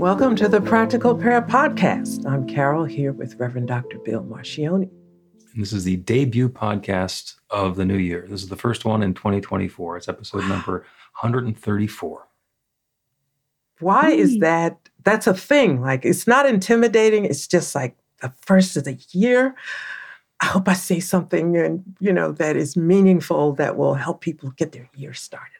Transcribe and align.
Welcome 0.00 0.34
to 0.36 0.48
the 0.48 0.62
Practical 0.62 1.14
Prayer 1.14 1.42
Podcast. 1.42 2.24
I'm 2.24 2.46
Carol 2.46 2.86
here 2.86 3.12
with 3.12 3.34
Reverend 3.34 3.68
Dr. 3.68 3.98
Bill 3.98 4.24
Marcioni. 4.24 4.88
And 5.52 5.62
this 5.62 5.74
is 5.74 5.84
the 5.84 5.96
debut 5.96 6.48
podcast 6.48 7.34
of 7.50 7.76
the 7.76 7.84
new 7.84 7.98
year. 7.98 8.24
This 8.26 8.42
is 8.42 8.48
the 8.48 8.56
first 8.56 8.86
one 8.86 9.02
in 9.02 9.12
2024. 9.12 9.98
It's 9.98 10.08
episode 10.08 10.48
number 10.48 10.86
134. 11.20 12.28
Why 13.80 14.10
is 14.12 14.38
that? 14.38 14.78
That's 15.04 15.26
a 15.26 15.34
thing. 15.34 15.82
Like, 15.82 16.06
it's 16.06 16.26
not 16.26 16.46
intimidating. 16.46 17.26
It's 17.26 17.46
just 17.46 17.74
like 17.74 17.94
the 18.22 18.32
first 18.40 18.78
of 18.78 18.84
the 18.84 18.98
year. 19.10 19.54
I 20.40 20.46
hope 20.46 20.66
I 20.66 20.72
say 20.72 21.00
something 21.00 21.58
and 21.58 21.84
you 22.00 22.14
know 22.14 22.32
that 22.32 22.56
is 22.56 22.74
meaningful 22.74 23.52
that 23.56 23.76
will 23.76 23.96
help 23.96 24.22
people 24.22 24.50
get 24.52 24.72
their 24.72 24.88
year 24.94 25.12
started 25.12 25.50
off 25.56 25.59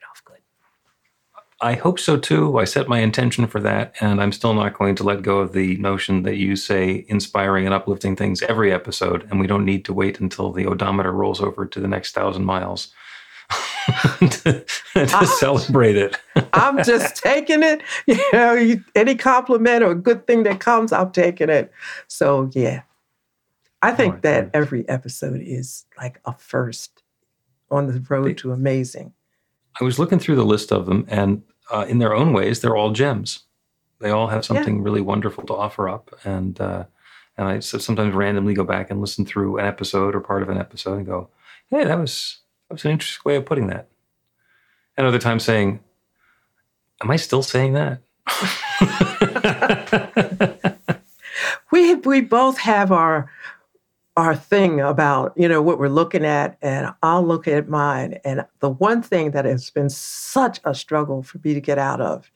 I 1.63 1.75
hope 1.75 1.99
so 1.99 2.17
too. 2.17 2.57
I 2.57 2.63
set 2.63 2.87
my 2.87 2.99
intention 2.99 3.45
for 3.45 3.59
that, 3.59 3.93
and 4.01 4.19
I'm 4.19 4.31
still 4.31 4.55
not 4.55 4.73
going 4.73 4.95
to 4.95 5.03
let 5.03 5.21
go 5.21 5.39
of 5.39 5.53
the 5.53 5.77
notion 5.77 6.23
that 6.23 6.37
you 6.37 6.55
say 6.55 7.05
inspiring 7.07 7.65
and 7.65 7.73
uplifting 7.73 8.15
things 8.15 8.41
every 8.41 8.73
episode, 8.73 9.27
and 9.29 9.39
we 9.39 9.45
don't 9.45 9.63
need 9.63 9.85
to 9.85 9.93
wait 9.93 10.19
until 10.19 10.51
the 10.51 10.65
odometer 10.65 11.11
rolls 11.11 11.39
over 11.39 11.67
to 11.67 11.79
the 11.79 11.87
next 11.87 12.13
thousand 12.13 12.45
miles 12.45 12.91
to, 14.19 14.65
to 14.95 15.27
celebrate 15.39 15.97
it. 15.97 16.17
I'm 16.53 16.83
just 16.83 17.17
taking 17.23 17.61
it. 17.61 17.83
You 18.07 18.17
know, 18.33 18.53
you, 18.53 18.83
any 18.95 19.13
compliment 19.13 19.83
or 19.83 19.93
good 19.93 20.25
thing 20.25 20.41
that 20.43 20.59
comes, 20.59 20.91
I'm 20.91 21.11
taking 21.11 21.49
it. 21.49 21.71
So 22.07 22.49
yeah, 22.53 22.81
I 23.83 23.91
oh, 23.91 23.95
think 23.95 24.13
right, 24.15 24.21
that 24.23 24.39
thanks. 24.41 24.51
every 24.55 24.89
episode 24.89 25.41
is 25.43 25.85
like 25.95 26.19
a 26.25 26.33
first 26.33 27.03
on 27.69 27.85
the 27.85 28.03
road 28.09 28.39
to 28.39 28.51
amazing. 28.51 29.13
I 29.79 29.83
was 29.83 29.99
looking 29.99 30.19
through 30.19 30.35
the 30.35 30.43
list 30.43 30.71
of 30.71 30.85
them, 30.85 31.05
and 31.07 31.43
uh, 31.71 31.85
in 31.87 31.99
their 31.99 32.13
own 32.13 32.33
ways, 32.33 32.59
they're 32.59 32.75
all 32.75 32.91
gems. 32.91 33.43
They 33.99 34.09
all 34.09 34.27
have 34.27 34.45
something 34.45 34.83
really 34.83 35.01
wonderful 35.01 35.45
to 35.45 35.53
offer 35.53 35.87
up, 35.87 36.13
and 36.25 36.59
uh, 36.59 36.85
and 37.37 37.47
I 37.47 37.59
so- 37.59 37.77
sometimes 37.77 38.13
randomly 38.13 38.53
go 38.53 38.63
back 38.63 38.89
and 38.89 38.99
listen 38.99 39.25
through 39.25 39.57
an 39.57 39.65
episode 39.65 40.15
or 40.15 40.19
part 40.19 40.43
of 40.43 40.49
an 40.49 40.57
episode 40.57 40.97
and 40.97 41.05
go, 41.05 41.29
"Hey, 41.69 41.83
that 41.83 41.99
was 41.99 42.39
that 42.67 42.75
was 42.75 42.85
an 42.85 42.91
interesting 42.91 43.29
way 43.29 43.35
of 43.35 43.45
putting 43.45 43.67
that." 43.67 43.87
And 44.97 45.07
other 45.07 45.19
times 45.19 45.43
saying, 45.43 45.79
"Am 47.01 47.11
I 47.11 47.15
still 47.15 47.43
saying 47.43 47.73
that?" 47.73 48.01
we 51.71 51.95
we 51.95 52.21
both 52.21 52.57
have 52.57 52.91
our 52.91 53.29
our 54.17 54.35
thing 54.35 54.79
about 54.81 55.33
you 55.37 55.47
know 55.47 55.61
what 55.61 55.79
we're 55.79 55.87
looking 55.87 56.25
at 56.25 56.57
and 56.61 56.93
i'll 57.01 57.25
look 57.25 57.47
at 57.47 57.69
mine 57.69 58.19
and 58.25 58.45
the 58.59 58.69
one 58.69 59.01
thing 59.01 59.31
that 59.31 59.45
has 59.45 59.69
been 59.69 59.89
such 59.89 60.59
a 60.65 60.75
struggle 60.75 61.23
for 61.23 61.39
me 61.43 61.53
to 61.53 61.61
get 61.61 61.77
out 61.77 62.01
of 62.01 62.29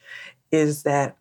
is 0.51 0.83
that 0.83 1.17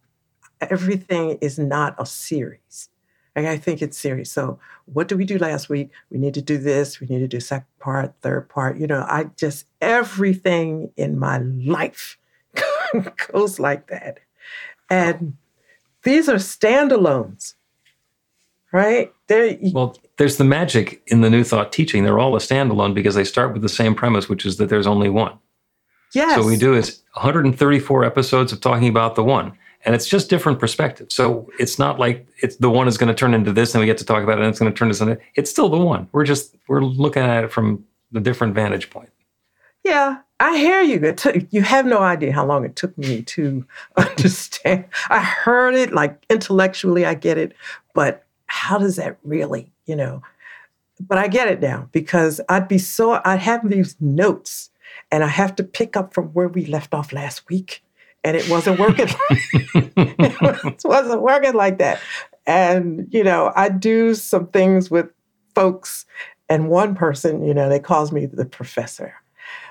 everything 0.61 1.37
is 1.41 1.59
not 1.59 1.95
a 1.99 2.07
series. 2.07 2.89
Like 3.35 3.47
i 3.47 3.57
think 3.57 3.83
it's 3.83 3.99
serious 3.99 4.31
so 4.31 4.61
what 4.87 5.09
did 5.09 5.19
we 5.19 5.25
do 5.25 5.39
last 5.39 5.69
week? 5.69 5.91
We 6.11 6.19
need 6.19 6.35
to 6.35 6.43
do 6.43 6.59
this. 6.59 7.01
We 7.01 7.07
need 7.07 7.21
to 7.21 7.29
do 7.29 7.41
second 7.41 7.67
part 7.81 8.15
third 8.23 8.49
part. 8.49 8.79
You 8.79 8.87
know 8.87 9.05
i 9.09 9.25
just 9.37 9.67
everything 9.81 10.93
in 10.97 11.19
my 11.19 11.39
life 11.39 12.17
goes 13.33 13.59
like 13.59 13.89
that. 13.89 14.21
And 14.89 15.37
these 16.05 16.29
are 16.29 16.37
standalones 16.37 17.55
right? 18.75 19.13
There, 19.29 19.57
well, 19.73 19.97
there's 20.17 20.37
the 20.37 20.45
magic 20.45 21.03
in 21.09 21.21
the 21.21 21.31
New 21.31 21.45
Thought 21.45 21.73
teaching. 21.73 22.05
They're 22.05 22.19
all 22.19 22.37
a 22.37 22.39
standalone 22.39 22.95
because 22.95 23.15
they 23.15 23.25
start 23.25 23.53
with 23.53 23.63
the 23.63 23.69
same 23.69 23.95
premise, 23.95 24.29
which 24.29 24.47
is 24.47 24.57
that 24.59 24.69
there's 24.69 24.87
only 24.87 25.09
one. 25.09 25.39
yes. 26.15 26.35
So 26.35 26.43
what 26.43 26.49
we 26.49 26.57
do 26.57 26.75
is 26.75 27.03
134 27.15 28.05
episodes 28.05 28.53
of 28.53 28.61
talking 28.61 28.89
about 28.89 29.17
the 29.17 29.25
one, 29.25 29.53
and 29.85 29.95
it's 29.95 30.07
just 30.07 30.31
different 30.31 30.59
perspectives. 30.61 31.15
So 31.15 31.51
it's 31.59 31.79
not 31.79 31.99
like 31.99 32.27
it's 32.43 32.57
the 32.57 32.71
one 32.71 32.89
is 32.89 32.97
going 32.97 33.09
to 33.09 33.15
turn 33.15 33.35
into 33.35 33.53
this, 33.53 33.75
and 33.75 33.81
we 33.81 33.87
get 33.87 33.99
to 33.99 34.05
talk 34.05 34.23
about 34.23 34.39
it, 34.39 34.43
and 34.43 34.51
it's 34.51 34.59
going 34.59 34.73
to 34.73 34.79
turn 34.79 34.89
into 34.89 34.99
something. 34.99 35.19
It's 35.35 35.51
still 35.51 35.69
the 35.69 35.79
one. 35.79 36.09
We're 36.13 36.25
just 36.25 36.55
we're 36.69 36.83
looking 36.83 37.23
at 37.23 37.45
it 37.45 37.53
from 37.53 37.85
the 38.13 38.21
different 38.21 38.55
vantage 38.55 38.91
point. 38.91 39.11
Yeah, 39.83 40.19
I 40.41 40.57
hear 40.57 40.81
you. 40.81 41.15
You 41.51 41.63
have 41.63 41.85
no 41.85 41.99
idea 41.99 42.33
how 42.33 42.47
long 42.47 42.65
it 42.65 42.75
took 42.75 42.97
me 42.97 43.23
to 43.23 43.67
understand. 43.97 44.87
I 45.11 45.21
heard 45.21 45.75
it 45.75 45.93
like 45.93 46.25
intellectually, 46.31 47.05
I 47.05 47.15
get 47.15 47.37
it, 47.37 47.55
but 47.95 48.24
how 48.55 48.79
does 48.79 48.95
that 48.97 49.19
really, 49.25 49.73
you 49.85 49.97
know? 49.97 50.23
But 51.01 51.19
I 51.19 51.27
get 51.27 51.49
it 51.49 51.61
now 51.61 51.89
because 51.91 52.41
I'd 52.49 52.69
be 52.69 52.79
so, 52.79 53.21
I'd 53.25 53.41
have 53.41 53.69
these 53.69 53.97
notes 54.01 54.71
and 55.11 55.25
I 55.25 55.27
have 55.27 55.57
to 55.57 55.65
pick 55.65 55.97
up 55.97 56.15
from 56.15 56.27
where 56.29 56.47
we 56.47 56.65
left 56.65 56.95
off 56.95 57.13
last 57.13 57.49
week. 57.49 57.83
And 58.23 58.37
it 58.37 58.49
wasn't 58.49 58.79
working. 58.79 59.09
it 59.35 60.83
wasn't 60.85 61.21
working 61.21 61.55
like 61.55 61.79
that. 61.79 62.01
And, 62.47 63.09
you 63.11 63.25
know, 63.25 63.53
I 63.57 63.71
do 63.71 64.15
some 64.15 64.47
things 64.47 64.91
with 64.91 65.09
folks, 65.55 66.07
and 66.49 66.69
one 66.69 66.95
person, 66.95 67.45
you 67.45 67.55
know, 67.55 67.69
they 67.69 67.81
calls 67.81 68.13
me 68.13 68.27
the 68.27 68.45
professor 68.45 69.15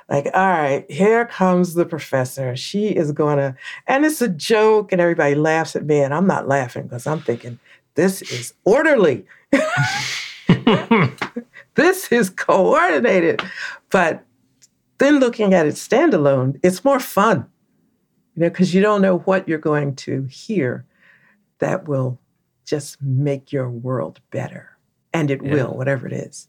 like, 0.10 0.26
all 0.34 0.48
right, 0.48 0.90
here 0.92 1.26
comes 1.26 1.74
the 1.74 1.86
professor. 1.86 2.56
She 2.56 2.90
is 2.90 3.12
going 3.12 3.38
to, 3.38 3.56
and 3.88 4.06
it's 4.06 4.22
a 4.22 4.28
joke, 4.28 4.92
and 4.92 5.00
everybody 5.02 5.36
laughs 5.36 5.76
at 5.76 5.86
me, 5.86 6.00
and 6.02 6.14
I'm 6.14 6.28
not 6.28 6.48
laughing 6.48 6.84
because 6.84 7.08
I'm 7.08 7.22
thinking, 7.22 7.60
this 7.96 8.22
is 8.24 8.54
orderly. 8.64 9.26
this 11.76 12.12
is 12.12 12.30
coordinated. 12.30 13.42
But 13.90 14.26
then 14.98 15.20
looking 15.20 15.54
at 15.54 15.66
it 15.66 15.76
standalone, 15.76 16.60
it's 16.64 16.84
more 16.86 17.00
fun, 17.00 17.46
you 18.36 18.44
know, 18.44 18.50
because 18.50 18.74
you 18.74 18.82
don't 18.82 19.02
know 19.02 19.20
what 19.20 19.48
you're 19.48 19.58
going 19.58 19.96
to 19.96 20.24
hear 20.26 20.86
that 21.60 21.88
will 21.88 22.20
just 22.66 23.02
make 23.02 23.52
your 23.52 23.70
world 23.70 24.20
better. 24.32 24.78
And 25.14 25.30
it 25.30 25.44
Yeah. 25.44 25.54
will, 25.54 25.74
whatever 25.78 26.08
it 26.08 26.14
is. 26.14 26.48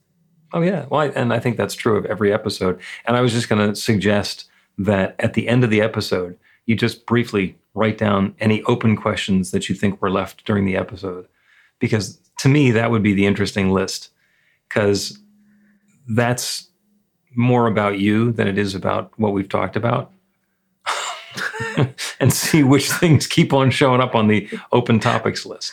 Oh 0.53 0.61
yeah, 0.63 0.87
well, 0.89 1.01
I, 1.01 1.07
and 1.09 1.33
I 1.33 1.41
think 1.41 1.57
that's 1.57 1.75
true 1.75 1.97
of 1.97 2.07
every 2.07 2.33
episode. 2.33 2.81
And 3.07 3.17
I 3.17 3.21
was 3.21 3.33
just 3.33 3.49
going 3.49 3.69
to 3.69 3.75
suggest 3.75 4.49
that 4.79 5.17
at 5.19 5.35
the 5.35 5.49
end 5.49 5.65
of 5.65 5.71
the 5.71 5.81
episode, 5.81 6.39
you 6.67 6.77
just 6.77 7.07
briefly 7.07 7.57
write 7.75 7.99
down 7.99 8.35
any 8.39 8.63
open 8.65 8.97
questions 8.97 9.51
that 9.51 9.69
you 9.69 9.75
think 9.75 10.01
were 10.01 10.11
left 10.11 10.45
during 10.45 10.65
the 10.65 10.77
episode, 10.77 11.27
because 11.79 12.21
to 12.39 12.49
me 12.49 12.71
that 12.73 12.91
would 12.91 13.03
be 13.03 13.15
the 13.15 13.27
interesting 13.27 13.71
list, 13.71 14.11
because 14.69 15.19
that's 16.09 16.69
more 17.35 17.67
about 17.67 17.99
you 17.99 18.33
than 18.33 18.47
it 18.47 18.59
is 18.59 18.75
about 18.75 19.13
what 19.19 19.33
we've 19.33 19.49
talked 19.49 19.77
about. 19.77 20.11
and 22.21 22.33
see 22.33 22.63
which 22.63 22.91
things 22.91 23.27
keep 23.27 23.53
on 23.53 23.71
showing 23.71 24.01
up 24.01 24.15
on 24.15 24.29
the 24.29 24.49
open 24.73 25.01
topics 25.01 25.45
list. 25.45 25.73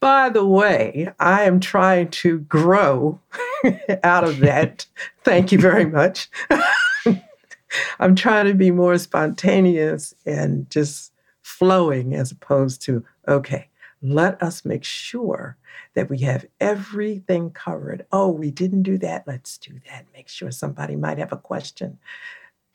By 0.00 0.28
the 0.28 0.46
way, 0.46 1.12
I 1.18 1.44
am 1.44 1.58
trying 1.58 2.10
to 2.10 2.40
grow 2.40 3.20
out 4.04 4.24
of 4.24 4.38
that. 4.40 4.86
Thank 5.24 5.52
you 5.52 5.58
very 5.58 5.86
much. 5.86 6.28
I'm 7.98 8.14
trying 8.14 8.46
to 8.46 8.54
be 8.54 8.70
more 8.70 8.98
spontaneous 8.98 10.14
and 10.24 10.68
just 10.70 11.12
flowing 11.42 12.14
as 12.14 12.30
opposed 12.30 12.82
to, 12.82 13.04
okay, 13.26 13.68
let 14.02 14.42
us 14.42 14.64
make 14.64 14.84
sure 14.84 15.56
that 15.94 16.08
we 16.10 16.18
have 16.18 16.44
everything 16.60 17.50
covered. 17.50 18.06
Oh, 18.12 18.30
we 18.30 18.50
didn't 18.50 18.82
do 18.82 18.98
that. 18.98 19.26
Let's 19.26 19.58
do 19.58 19.72
that. 19.88 20.06
Make 20.14 20.28
sure 20.28 20.50
somebody 20.50 20.96
might 20.96 21.18
have 21.18 21.32
a 21.32 21.36
question. 21.36 21.98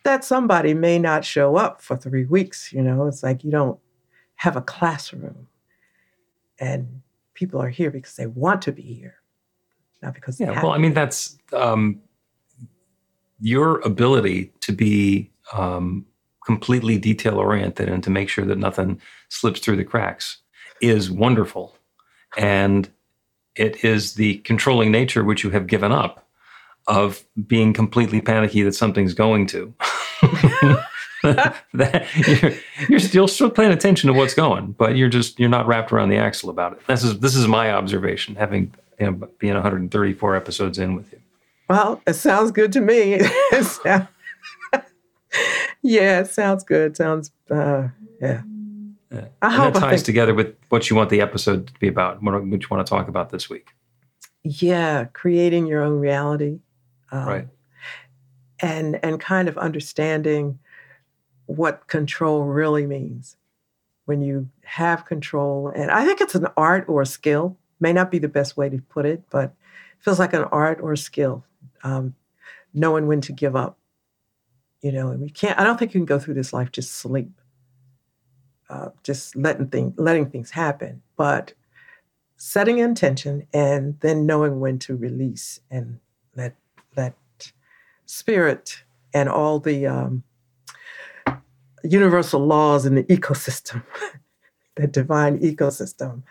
that 0.03 0.23
somebody 0.23 0.73
may 0.73 0.97
not 0.97 1.23
show 1.23 1.56
up 1.56 1.79
for 1.81 1.95
three 1.95 2.25
weeks. 2.25 2.73
You 2.73 2.81
know, 2.81 3.06
it's 3.06 3.21
like 3.21 3.44
you 3.44 3.51
don't 3.51 3.79
have 4.35 4.56
a 4.56 4.62
classroom 4.62 5.47
and 6.59 7.01
people 7.33 7.62
are 7.62 7.69
here 7.69 7.91
because 7.91 8.15
they 8.15 8.27
want 8.27 8.62
to 8.63 8.71
be 8.71 8.81
here, 8.81 9.15
not 10.01 10.15
because 10.15 10.39
yeah. 10.39 10.62
Well, 10.62 10.71
I 10.71 10.79
mean, 10.79 10.94
that's 10.94 11.38
um, 11.53 12.01
your 13.39 13.79
ability 13.81 14.51
to 14.62 14.71
be 14.71 15.31
um, 15.53 16.06
completely 16.45 16.97
detail 16.97 17.38
oriented 17.38 17.89
and 17.89 18.03
to 18.03 18.09
make 18.09 18.29
sure 18.29 18.45
that 18.45 18.57
nothing 18.57 19.00
slips 19.29 19.59
through 19.59 19.77
the 19.77 19.83
cracks 19.83 20.38
is 20.81 21.11
wonderful, 21.11 21.75
and 22.37 22.89
it 23.55 23.83
is 23.83 24.15
the 24.15 24.37
controlling 24.39 24.91
nature 24.91 25.23
which 25.23 25.43
you 25.43 25.49
have 25.51 25.67
given 25.67 25.91
up 25.91 26.27
of 26.87 27.23
being 27.47 27.73
completely 27.73 28.21
panicky 28.21 28.63
that 28.63 28.73
something's 28.73 29.13
going 29.13 29.45
to. 29.47 29.73
that 31.23 32.07
you're, 32.15 32.53
you're, 32.89 32.99
still 32.99 33.27
still 33.27 33.49
paying 33.49 33.71
attention 33.71 34.07
to 34.07 34.13
what's 34.13 34.33
going, 34.33 34.71
but 34.71 34.97
you're 34.97 35.09
just 35.09 35.39
you're 35.39 35.49
not 35.49 35.67
wrapped 35.67 35.91
around 35.91 36.09
the 36.09 36.17
axle 36.17 36.49
about 36.49 36.73
it. 36.73 36.87
This 36.87 37.03
is 37.03 37.19
this 37.19 37.35
is 37.35 37.47
my 37.47 37.71
observation, 37.71 38.35
having 38.35 38.73
you 38.99 39.07
know, 39.07 39.29
being 39.39 39.53
134 39.53 40.35
episodes 40.35 40.79
in 40.79 40.95
with 40.95 41.11
you. 41.11 41.19
Well, 41.69 42.01
it 42.05 42.13
sounds 42.13 42.51
good 42.51 42.71
to 42.73 42.81
me. 42.81 43.11
yeah, 45.81 46.19
it 46.19 46.27
sounds 46.27 46.63
good. 46.63 46.97
Sounds 46.97 47.31
uh, 47.49 47.89
yeah. 48.19 48.41
I 49.11 49.27
and 49.41 49.53
hope 49.53 49.73
that 49.73 49.79
ties 49.79 49.99
think, 49.99 50.05
together 50.05 50.33
with 50.33 50.55
what 50.69 50.89
you 50.89 50.95
want 50.95 51.09
the 51.09 51.21
episode 51.21 51.67
to 51.67 51.73
be 51.79 51.87
about. 51.87 52.23
What, 52.23 52.33
what 52.33 52.61
you 52.61 52.67
want 52.69 52.85
to 52.85 52.89
talk 52.89 53.07
about 53.07 53.29
this 53.29 53.49
week? 53.49 53.69
Yeah, 54.43 55.05
creating 55.05 55.67
your 55.67 55.83
own 55.83 55.99
reality. 55.99 56.59
Um, 57.11 57.27
right. 57.27 57.47
And 58.61 58.99
and 59.03 59.19
kind 59.19 59.49
of 59.49 59.57
understanding 59.57 60.59
what 61.47 61.87
control 61.87 62.43
really 62.43 62.85
means 62.85 63.35
when 64.05 64.21
you 64.21 64.47
have 64.63 65.05
control. 65.05 65.67
And 65.75 65.91
I 65.91 66.05
think 66.05 66.21
it's 66.21 66.35
an 66.35 66.47
art 66.55 66.85
or 66.87 67.01
a 67.01 67.05
skill. 67.05 67.57
May 67.79 67.91
not 67.91 68.11
be 68.11 68.19
the 68.19 68.27
best 68.27 68.55
way 68.55 68.69
to 68.69 68.77
put 68.77 69.05
it, 69.05 69.23
but 69.29 69.45
it 69.45 69.53
feels 69.99 70.19
like 70.19 70.33
an 70.33 70.43
art 70.45 70.79
or 70.81 70.93
a 70.93 70.97
skill. 70.97 71.43
Um, 71.83 72.15
knowing 72.73 73.07
when 73.07 73.21
to 73.21 73.33
give 73.33 73.55
up. 73.55 73.77
You 74.81 74.91
know, 74.91 75.09
and 75.09 75.21
we 75.21 75.29
can't. 75.29 75.59
I 75.59 75.63
don't 75.63 75.77
think 75.77 75.93
you 75.93 75.99
can 75.99 76.05
go 76.05 76.17
through 76.17 76.33
this 76.33 76.53
life 76.53 76.71
just 76.71 76.93
sleep, 76.93 77.31
uh, 78.71 78.89
just 79.03 79.35
letting 79.35 79.68
things 79.68 79.94
letting 79.97 80.29
things 80.29 80.50
happen. 80.50 81.01
But 81.18 81.53
setting 82.38 82.79
intention 82.79 83.45
and 83.53 84.00
then 84.00 84.25
knowing 84.25 84.59
when 84.59 84.79
to 84.79 84.95
release 84.95 85.59
and 85.69 86.00
let 86.35 86.56
let 86.95 87.13
spirit 88.06 88.83
and 89.13 89.27
all 89.27 89.59
the 89.59 89.85
um, 89.85 90.23
universal 91.83 92.45
laws 92.45 92.85
in 92.85 92.95
the 92.95 93.03
ecosystem, 93.03 93.83
the 94.75 94.88
divine 94.88 95.39
ecosystem, 95.39 96.24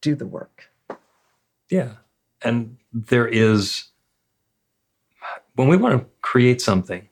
do 0.00 0.14
the 0.14 0.26
work. 0.26 0.70
Yeah. 1.68 1.94
And 2.42 2.76
there 2.92 3.26
is, 3.26 3.88
when 5.56 5.68
we 5.68 5.76
want 5.76 5.98
to 5.98 6.06
create 6.22 6.60
something, 6.60 7.08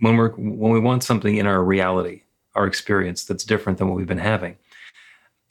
when 0.00 0.16
we're 0.16 0.30
when 0.30 0.72
we 0.72 0.80
want 0.80 1.04
something 1.04 1.36
in 1.36 1.46
our 1.46 1.62
reality, 1.62 2.22
our 2.54 2.66
experience 2.66 3.24
that's 3.24 3.44
different 3.44 3.78
than 3.78 3.88
what 3.88 3.96
we've 3.96 4.06
been 4.06 4.18
having, 4.18 4.56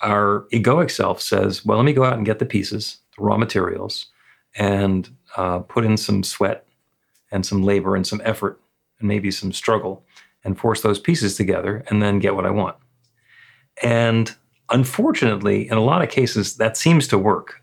our 0.02 0.48
egoic 0.52 0.92
self 0.92 1.22
says, 1.22 1.66
"Well, 1.66 1.78
let 1.78 1.86
me 1.86 1.94
go 1.94 2.04
out 2.04 2.18
and 2.18 2.26
get 2.26 2.40
the 2.40 2.46
pieces, 2.46 2.98
the 3.18 3.24
raw 3.24 3.38
materials, 3.38 4.08
and 4.56 5.10
uh, 5.38 5.60
put 5.60 5.86
in 5.86 5.98
some 5.98 6.24
sweat 6.24 6.66
and 7.32 7.46
some 7.46 7.64
labor 7.64 7.96
and 7.96 8.06
some 8.06 8.22
effort 8.24 8.60
and 9.00 9.08
maybe 9.08 9.32
some 9.32 9.52
struggle, 9.52 10.04
and 10.44 10.60
force 10.60 10.82
those 10.82 11.00
pieces 11.00 11.36
together 11.36 11.84
and 11.90 12.02
then 12.02 12.20
get 12.20 12.36
what 12.36 12.46
I 12.46 12.50
want. 12.50 12.76
And 13.82 14.34
unfortunately, 14.70 15.68
in 15.68 15.78
a 15.78 15.84
lot 15.84 16.02
of 16.02 16.10
cases, 16.10 16.58
that 16.58 16.78
seems 16.78 17.08
to 17.10 17.18
work. 17.18 17.62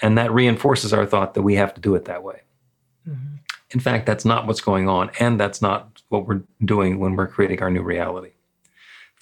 And 0.00 0.18
that 0.18 0.32
reinforces 0.32 0.92
our 0.92 1.06
thought 1.06 1.34
that 1.34 1.42
we 1.42 1.54
have 1.54 1.74
to 1.74 1.80
do 1.80 1.94
it 1.94 2.06
that 2.06 2.22
way. 2.22 2.40
Mm-hmm. 3.08 3.36
In 3.70 3.80
fact, 3.80 4.06
that's 4.06 4.24
not 4.24 4.46
what's 4.46 4.60
going 4.60 4.88
on. 4.88 5.10
And 5.20 5.38
that's 5.38 5.62
not 5.62 6.02
what 6.08 6.26
we're 6.26 6.42
doing 6.64 6.98
when 6.98 7.14
we're 7.14 7.28
creating 7.28 7.62
our 7.62 7.70
new 7.70 7.82
reality. 7.82 8.31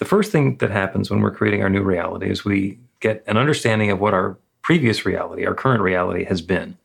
The 0.01 0.05
first 0.05 0.31
thing 0.31 0.57
that 0.57 0.71
happens 0.71 1.11
when 1.11 1.21
we're 1.21 1.29
creating 1.29 1.61
our 1.61 1.69
new 1.69 1.83
reality 1.83 2.27
is 2.27 2.43
we 2.43 2.79
get 3.01 3.23
an 3.27 3.37
understanding 3.37 3.91
of 3.91 3.99
what 3.99 4.15
our 4.15 4.35
previous 4.63 5.05
reality, 5.05 5.45
our 5.45 5.53
current 5.53 5.83
reality 5.83 6.23
has 6.23 6.41
been, 6.41 6.75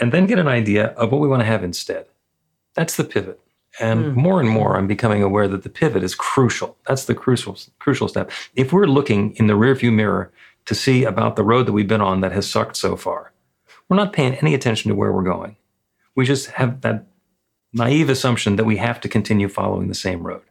and 0.00 0.12
then 0.12 0.26
get 0.26 0.38
an 0.38 0.46
idea 0.46 0.90
of 0.90 1.10
what 1.10 1.20
we 1.20 1.26
want 1.26 1.40
to 1.40 1.46
have 1.46 1.64
instead. 1.64 2.06
That's 2.74 2.94
the 2.94 3.02
pivot. 3.02 3.40
And 3.80 4.04
mm. 4.04 4.14
more 4.14 4.38
and 4.38 4.48
more, 4.48 4.76
I'm 4.76 4.86
becoming 4.86 5.24
aware 5.24 5.48
that 5.48 5.64
the 5.64 5.68
pivot 5.68 6.04
is 6.04 6.14
crucial. 6.14 6.76
That's 6.86 7.06
the 7.06 7.16
crucial 7.16 7.58
crucial 7.80 8.06
step. 8.06 8.30
If 8.54 8.72
we're 8.72 8.86
looking 8.86 9.34
in 9.34 9.48
the 9.48 9.54
rearview 9.54 9.92
mirror 9.92 10.30
to 10.66 10.74
see 10.76 11.02
about 11.02 11.34
the 11.34 11.42
road 11.42 11.66
that 11.66 11.72
we've 11.72 11.88
been 11.88 12.00
on 12.00 12.20
that 12.20 12.30
has 12.30 12.48
sucked 12.48 12.76
so 12.76 12.94
far, 12.94 13.32
we're 13.88 13.96
not 13.96 14.12
paying 14.12 14.34
any 14.36 14.54
attention 14.54 14.88
to 14.90 14.94
where 14.94 15.10
we're 15.10 15.24
going. 15.24 15.56
We 16.14 16.26
just 16.26 16.52
have 16.52 16.82
that 16.82 17.06
naive 17.72 18.08
assumption 18.08 18.54
that 18.54 18.66
we 18.66 18.76
have 18.76 19.00
to 19.00 19.08
continue 19.08 19.48
following 19.48 19.88
the 19.88 19.96
same 19.96 20.22
road. 20.22 20.42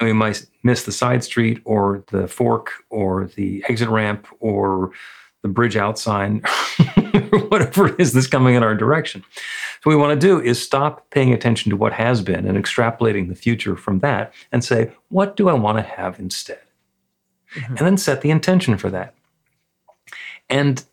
And 0.00 0.06
we 0.06 0.12
might 0.12 0.46
miss 0.62 0.84
the 0.84 0.92
side 0.92 1.22
street 1.22 1.60
or 1.64 2.04
the 2.10 2.26
fork 2.26 2.70
or 2.90 3.26
the 3.36 3.64
exit 3.68 3.88
ramp 3.88 4.26
or 4.40 4.92
the 5.42 5.48
bridge 5.48 5.76
out 5.76 5.98
sign, 5.98 6.40
whatever 7.48 7.88
it 7.88 8.00
is 8.00 8.12
that's 8.12 8.26
coming 8.26 8.54
in 8.54 8.62
our 8.62 8.74
direction. 8.74 9.24
So, 9.82 9.90
what 9.90 9.96
we 9.96 10.00
want 10.00 10.20
to 10.20 10.26
do 10.26 10.40
is 10.40 10.62
stop 10.62 11.10
paying 11.10 11.32
attention 11.32 11.70
to 11.70 11.76
what 11.76 11.92
has 11.92 12.22
been 12.22 12.46
and 12.46 12.56
extrapolating 12.56 13.28
the 13.28 13.34
future 13.34 13.76
from 13.76 13.98
that 13.98 14.32
and 14.52 14.64
say, 14.64 14.92
what 15.08 15.36
do 15.36 15.48
I 15.48 15.52
want 15.52 15.78
to 15.78 15.82
have 15.82 16.18
instead? 16.20 16.60
Mm-hmm. 17.56 17.76
And 17.76 17.86
then 17.86 17.96
set 17.96 18.20
the 18.22 18.30
intention 18.30 18.78
for 18.78 18.90
that. 18.90 19.14
And 20.48 20.84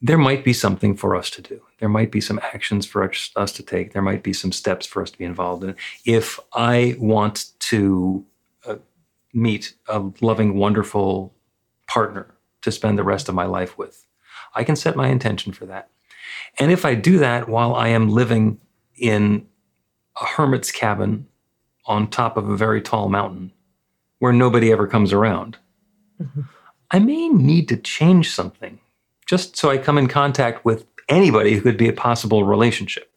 there 0.00 0.18
might 0.18 0.44
be 0.44 0.52
something 0.52 0.96
for 0.96 1.14
us 1.14 1.30
to 1.30 1.42
do. 1.42 1.60
There 1.78 1.88
might 1.88 2.10
be 2.10 2.20
some 2.20 2.40
actions 2.42 2.86
for 2.86 3.04
us 3.04 3.52
to 3.52 3.62
take. 3.62 3.92
There 3.92 4.02
might 4.02 4.22
be 4.22 4.32
some 4.32 4.52
steps 4.52 4.86
for 4.86 5.02
us 5.02 5.10
to 5.10 5.18
be 5.18 5.24
involved 5.24 5.62
in. 5.64 5.76
If 6.04 6.40
I 6.54 6.96
want 6.98 7.50
to 7.60 8.24
uh, 8.66 8.76
meet 9.34 9.74
a 9.88 10.02
loving, 10.20 10.56
wonderful 10.56 11.34
partner 11.86 12.34
to 12.62 12.72
spend 12.72 12.98
the 12.98 13.04
rest 13.04 13.28
of 13.28 13.34
my 13.34 13.44
life 13.44 13.76
with, 13.76 14.06
I 14.54 14.64
can 14.64 14.76
set 14.76 14.96
my 14.96 15.08
intention 15.08 15.52
for 15.52 15.66
that. 15.66 15.90
And 16.58 16.72
if 16.72 16.84
I 16.84 16.94
do 16.94 17.18
that 17.18 17.48
while 17.48 17.74
I 17.74 17.88
am 17.88 18.08
living 18.08 18.58
in 18.96 19.46
a 20.20 20.24
hermit's 20.24 20.72
cabin 20.72 21.26
on 21.84 22.08
top 22.08 22.36
of 22.36 22.48
a 22.48 22.56
very 22.56 22.80
tall 22.80 23.08
mountain 23.08 23.52
where 24.18 24.32
nobody 24.32 24.72
ever 24.72 24.86
comes 24.86 25.12
around, 25.12 25.58
mm-hmm. 26.20 26.40
I 26.90 26.98
may 27.00 27.28
need 27.28 27.68
to 27.68 27.76
change 27.76 28.30
something 28.30 28.80
just 29.26 29.56
so 29.56 29.70
I 29.70 29.76
come 29.76 29.98
in 29.98 30.06
contact 30.06 30.64
with 30.64 30.86
anybody 31.08 31.54
who 31.54 31.60
could 31.60 31.76
be 31.76 31.88
a 31.88 31.92
possible 31.92 32.44
relationship. 32.44 33.12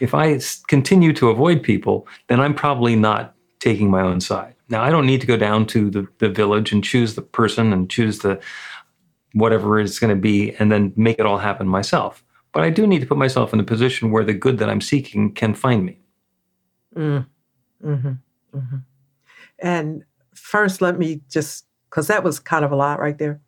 If 0.00 0.14
I 0.14 0.40
continue 0.68 1.12
to 1.14 1.30
avoid 1.30 1.62
people, 1.62 2.06
then 2.28 2.40
I'm 2.40 2.54
probably 2.54 2.96
not 2.96 3.34
taking 3.60 3.90
my 3.90 4.02
own 4.02 4.20
side. 4.20 4.54
Now, 4.68 4.82
I 4.82 4.90
don't 4.90 5.06
need 5.06 5.20
to 5.20 5.26
go 5.26 5.36
down 5.36 5.66
to 5.66 5.90
the, 5.90 6.08
the 6.18 6.28
village 6.28 6.72
and 6.72 6.82
choose 6.82 7.14
the 7.14 7.22
person 7.22 7.72
and 7.72 7.90
choose 7.90 8.20
the 8.20 8.40
whatever 9.34 9.78
it's 9.78 9.98
going 9.98 10.14
to 10.14 10.20
be 10.20 10.54
and 10.56 10.72
then 10.72 10.92
make 10.96 11.18
it 11.18 11.26
all 11.26 11.38
happen 11.38 11.68
myself. 11.68 12.24
But 12.52 12.64
I 12.64 12.70
do 12.70 12.86
need 12.86 13.00
to 13.00 13.06
put 13.06 13.16
myself 13.18 13.52
in 13.52 13.60
a 13.60 13.64
position 13.64 14.10
where 14.10 14.24
the 14.24 14.34
good 14.34 14.58
that 14.58 14.68
I'm 14.68 14.80
seeking 14.80 15.32
can 15.32 15.54
find 15.54 15.84
me. 15.84 15.98
Mm. 16.96 17.26
Mm-hmm. 17.84 18.58
Mm-hmm. 18.58 18.76
And 19.58 20.04
first, 20.34 20.82
let 20.82 20.98
me 20.98 21.20
just, 21.30 21.66
because 21.88 22.08
that 22.08 22.24
was 22.24 22.38
kind 22.38 22.64
of 22.64 22.72
a 22.72 22.76
lot 22.76 22.98
right 22.98 23.16
there. 23.16 23.40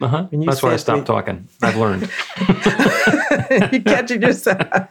Uh-huh. 0.00 0.28
That's 0.30 0.62
why 0.62 0.72
I 0.72 0.76
stopped 0.76 1.00
we, 1.00 1.04
talking. 1.06 1.48
I've 1.62 1.76
learned. 1.76 2.10
you 3.72 3.82
catching 3.82 4.22
yourself. 4.22 4.88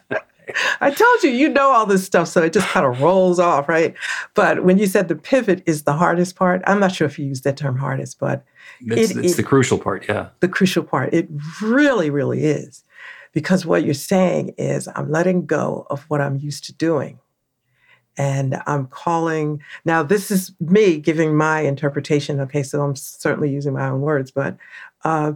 I 0.80 0.90
told 0.90 1.22
you, 1.22 1.30
you 1.30 1.48
know 1.48 1.70
all 1.70 1.86
this 1.86 2.04
stuff, 2.04 2.28
so 2.28 2.42
it 2.42 2.52
just 2.52 2.68
kind 2.68 2.86
of 2.86 3.00
rolls 3.00 3.38
off, 3.38 3.68
right? 3.68 3.94
But 4.34 4.64
when 4.64 4.78
you 4.78 4.86
said 4.86 5.08
the 5.08 5.16
pivot 5.16 5.62
is 5.66 5.82
the 5.82 5.92
hardest 5.92 6.36
part, 6.36 6.62
I'm 6.66 6.80
not 6.80 6.92
sure 6.92 7.06
if 7.06 7.18
you 7.18 7.26
used 7.26 7.44
that 7.44 7.56
term 7.56 7.76
hardest, 7.76 8.18
but 8.18 8.44
it's, 8.80 9.10
it, 9.10 9.24
it's 9.24 9.34
it, 9.34 9.36
the 9.36 9.42
crucial 9.42 9.78
part, 9.78 10.08
yeah. 10.08 10.28
The 10.40 10.48
crucial 10.48 10.84
part. 10.84 11.12
It 11.12 11.28
really, 11.60 12.10
really 12.10 12.44
is. 12.44 12.84
Because 13.32 13.66
what 13.66 13.84
you're 13.84 13.94
saying 13.94 14.54
is, 14.56 14.88
I'm 14.94 15.10
letting 15.10 15.46
go 15.46 15.86
of 15.90 16.04
what 16.04 16.20
I'm 16.20 16.36
used 16.36 16.64
to 16.64 16.72
doing. 16.72 17.18
And 18.16 18.62
I'm 18.66 18.86
calling, 18.86 19.60
now 19.84 20.02
this 20.02 20.30
is 20.30 20.52
me 20.58 20.98
giving 20.98 21.36
my 21.36 21.60
interpretation. 21.60 22.40
Okay, 22.40 22.62
so 22.62 22.80
I'm 22.80 22.96
certainly 22.96 23.50
using 23.50 23.74
my 23.74 23.88
own 23.88 24.00
words, 24.00 24.30
but, 24.30 24.56
uh, 25.04 25.32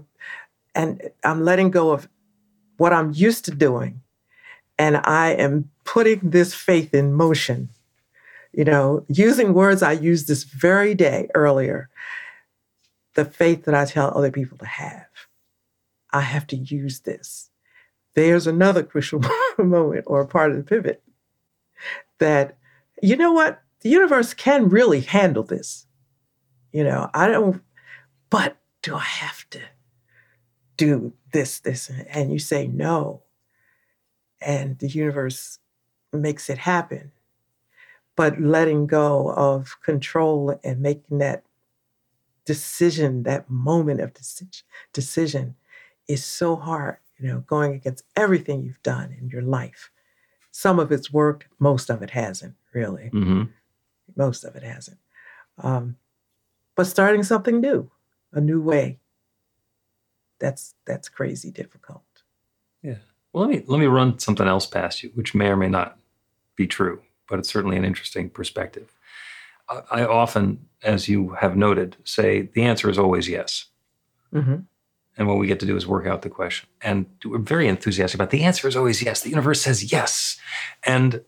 and 0.74 1.10
I'm 1.24 1.44
letting 1.44 1.70
go 1.70 1.90
of 1.90 2.08
what 2.80 2.92
I'm 2.92 3.12
used 3.12 3.44
to 3.44 3.50
doing. 3.50 4.00
And 4.78 4.96
I 4.96 5.32
am 5.32 5.70
putting 5.84 6.30
this 6.30 6.54
faith 6.54 6.94
in 6.94 7.12
motion. 7.12 7.68
You 8.52 8.64
know, 8.64 9.04
using 9.08 9.54
words 9.54 9.82
I 9.82 9.92
used 9.92 10.26
this 10.26 10.44
very 10.44 10.94
day 10.94 11.28
earlier 11.34 11.88
the 13.14 13.24
faith 13.24 13.64
that 13.64 13.74
I 13.74 13.84
tell 13.84 14.16
other 14.16 14.30
people 14.30 14.56
to 14.58 14.66
have. 14.66 15.06
I 16.12 16.20
have 16.20 16.46
to 16.48 16.56
use 16.56 17.00
this 17.00 17.50
there's 18.14 18.46
another 18.46 18.82
crucial 18.82 19.22
moment 19.58 20.04
or 20.06 20.24
part 20.26 20.50
of 20.50 20.56
the 20.56 20.62
pivot 20.62 21.02
that 22.18 22.56
you 23.02 23.16
know 23.16 23.32
what? 23.32 23.62
The 23.80 23.88
universe 23.88 24.34
can 24.34 24.68
really 24.68 25.00
handle 25.00 25.42
this. 25.42 25.86
You 26.72 26.84
know, 26.84 27.08
I 27.14 27.28
don't, 27.28 27.62
but 28.28 28.58
do 28.82 28.94
I 28.94 29.00
have 29.00 29.48
to 29.50 29.60
do 30.80 31.12
this, 31.32 31.60
this? 31.60 31.90
And 32.08 32.32
you 32.32 32.38
say 32.38 32.66
no. 32.66 33.22
And 34.40 34.78
the 34.78 34.88
universe 34.88 35.58
makes 36.10 36.48
it 36.48 36.56
happen. 36.56 37.12
But 38.16 38.40
letting 38.40 38.86
go 38.86 39.30
of 39.32 39.76
control 39.82 40.58
and 40.64 40.80
making 40.80 41.18
that 41.18 41.44
decision, 42.46 43.24
that 43.24 43.48
moment 43.50 44.00
of 44.00 44.12
decision, 44.92 45.54
is 46.08 46.24
so 46.24 46.56
hard, 46.56 46.96
you 47.18 47.28
know, 47.28 47.40
going 47.40 47.74
against 47.74 48.04
everything 48.16 48.64
you've 48.64 48.82
done 48.82 49.14
in 49.20 49.28
your 49.28 49.42
life. 49.42 49.90
Some 50.50 50.78
of 50.78 50.90
it's 50.90 51.12
worked, 51.12 51.46
most 51.58 51.90
of 51.90 52.02
it 52.02 52.10
hasn't, 52.10 52.54
really. 52.72 53.10
Mm-hmm. 53.12 53.42
Most 54.16 54.44
of 54.44 54.56
it 54.56 54.62
hasn't. 54.62 54.98
Um, 55.58 55.96
but 56.74 56.86
starting 56.86 57.22
something 57.22 57.60
new, 57.60 57.90
a 58.32 58.40
new 58.40 58.62
way, 58.62 58.99
that's 60.40 60.74
that's 60.86 61.08
crazy 61.08 61.50
difficult. 61.50 62.02
Yeah. 62.82 62.96
Well, 63.32 63.46
let 63.46 63.50
me 63.54 63.64
let 63.66 63.78
me 63.78 63.86
run 63.86 64.18
something 64.18 64.48
else 64.48 64.66
past 64.66 65.02
you, 65.02 65.10
which 65.14 65.34
may 65.34 65.48
or 65.48 65.56
may 65.56 65.68
not 65.68 65.98
be 66.56 66.66
true, 66.66 67.02
but 67.28 67.38
it's 67.38 67.48
certainly 67.48 67.76
an 67.76 67.84
interesting 67.84 68.30
perspective. 68.30 68.92
I, 69.68 69.82
I 69.90 70.04
often, 70.04 70.66
as 70.82 71.08
you 71.08 71.30
have 71.40 71.56
noted, 71.56 71.96
say 72.04 72.42
the 72.42 72.62
answer 72.62 72.90
is 72.90 72.98
always 72.98 73.28
yes. 73.28 73.66
Mm-hmm. 74.34 74.56
And 75.16 75.28
what 75.28 75.38
we 75.38 75.46
get 75.46 75.60
to 75.60 75.66
do 75.66 75.76
is 75.76 75.86
work 75.86 76.06
out 76.06 76.22
the 76.22 76.30
question. 76.30 76.68
And 76.80 77.06
we're 77.24 77.38
very 77.38 77.68
enthusiastic 77.68 78.16
about 78.16 78.30
the 78.30 78.42
answer 78.42 78.66
is 78.66 78.76
always 78.76 79.02
yes. 79.02 79.20
The 79.20 79.30
universe 79.30 79.60
says 79.60 79.92
yes. 79.92 80.38
And 80.84 81.22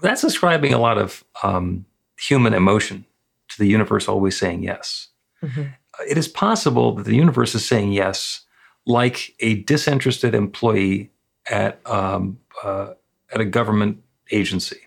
that's 0.00 0.24
ascribing 0.24 0.72
a 0.72 0.78
lot 0.78 0.98
of 0.98 1.22
um, 1.42 1.84
human 2.18 2.54
emotion 2.54 3.04
to 3.48 3.58
the 3.58 3.66
universe 3.66 4.08
always 4.08 4.36
saying 4.38 4.62
yes. 4.62 5.08
Mm-hmm. 5.42 5.62
It 6.08 6.16
is 6.18 6.28
possible 6.28 6.94
that 6.94 7.04
the 7.04 7.14
universe 7.14 7.54
is 7.54 7.66
saying 7.66 7.92
yes, 7.92 8.42
like 8.86 9.34
a 9.40 9.62
disinterested 9.62 10.34
employee 10.34 11.10
at 11.50 11.80
um, 11.86 12.38
uh, 12.62 12.94
at 13.32 13.40
a 13.40 13.44
government 13.44 14.02
agency, 14.30 14.80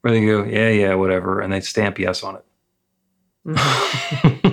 where 0.00 0.12
they 0.12 0.24
go, 0.24 0.44
yeah, 0.44 0.68
yeah, 0.68 0.94
whatever, 0.94 1.40
and 1.40 1.52
they 1.52 1.60
stamp 1.60 1.98
yes 1.98 2.22
on 2.22 2.36
it. 2.36 2.44
Mm-hmm. 3.46 4.48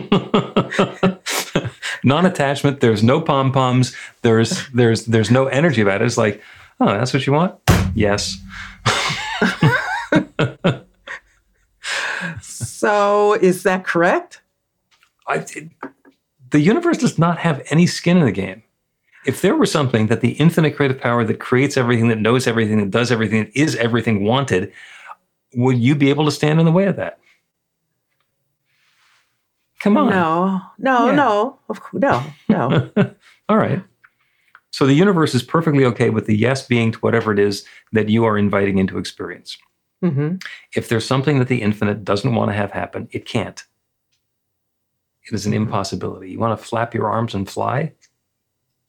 Non-attachment. 2.04 2.82
There's 2.82 3.04
no 3.04 3.20
pom 3.20 3.52
poms. 3.52 3.96
There's 4.22 4.68
there's 4.70 5.06
there's 5.06 5.32
no 5.32 5.48
energy 5.48 5.82
about 5.82 6.02
it. 6.02 6.06
It's 6.06 6.18
like, 6.18 6.42
oh, 6.80 6.86
that's 6.86 7.14
what 7.14 7.26
you 7.26 7.34
want. 7.34 7.56
Yes. 7.94 8.38
so 12.42 13.34
is 13.34 13.64
that 13.64 13.86
correct? 13.86 14.42
I, 15.28 15.36
it, 15.38 15.70
the 16.52 16.60
universe 16.60 16.98
does 16.98 17.18
not 17.18 17.40
have 17.40 17.66
any 17.70 17.88
skin 17.88 18.18
in 18.18 18.26
the 18.26 18.32
game. 18.32 18.64
If 19.26 19.42
there 19.42 19.56
were 19.56 19.66
something 19.66 20.08
that 20.08 20.22
the 20.22 20.34
infinite 20.34 20.76
creative 20.76 21.00
power 21.02 21.24
that 21.24 21.40
creates 21.40 21.78
everything, 21.78 22.10
that 22.10 22.20
knows 22.20 22.46
everything, 22.46 22.78
that 22.80 22.92
does 22.92 23.12
everything, 23.12 23.46
that 23.46 23.58
is 23.60 23.76
everything 23.78 24.24
wanted, 24.24 24.72
would 25.56 25.80
you 25.80 25.96
be 25.96 26.10
able 26.12 26.26
to 26.26 26.32
stand 26.32 26.60
in 26.60 26.66
the 26.66 26.72
way 26.72 26.86
of 26.86 26.96
that? 26.98 27.18
Come 29.80 29.98
on. 29.98 30.10
No, 30.10 30.62
no, 30.78 31.08
Yeah. 31.08 31.16
no, 31.16 31.60
of 31.70 31.82
course, 31.82 32.02
no, 32.02 32.34
no. 32.50 32.92
All 33.50 33.58
right. 33.58 33.84
So 34.72 34.86
the 34.86 34.94
universe 34.94 35.34
is 35.34 35.42
perfectly 35.44 35.86
okay 35.86 36.10
with 36.10 36.26
the 36.26 36.36
yes 36.36 36.68
being 36.68 36.92
to 36.92 37.00
whatever 37.00 37.32
it 37.32 37.40
is 37.40 37.66
that 37.94 38.10
you 38.10 38.26
are 38.26 38.38
inviting 38.38 38.78
into 38.78 38.98
experience. 38.98 39.58
hmm 40.02 40.36
If 40.76 40.90
there's 40.90 41.06
something 41.06 41.40
that 41.40 41.48
the 41.48 41.62
infinite 41.62 42.04
doesn't 42.04 42.36
want 42.36 42.50
to 42.50 42.56
have 42.56 42.72
happen, 42.72 43.08
it 43.12 43.26
can't. 43.26 43.64
It 45.28 45.34
is 45.34 45.46
an 45.46 45.54
impossibility. 45.54 46.32
You 46.32 46.40
want 46.40 46.58
to 46.58 46.66
flap 46.66 46.94
your 46.94 47.08
arms 47.08 47.34
and 47.34 47.50
fly? 47.50 47.94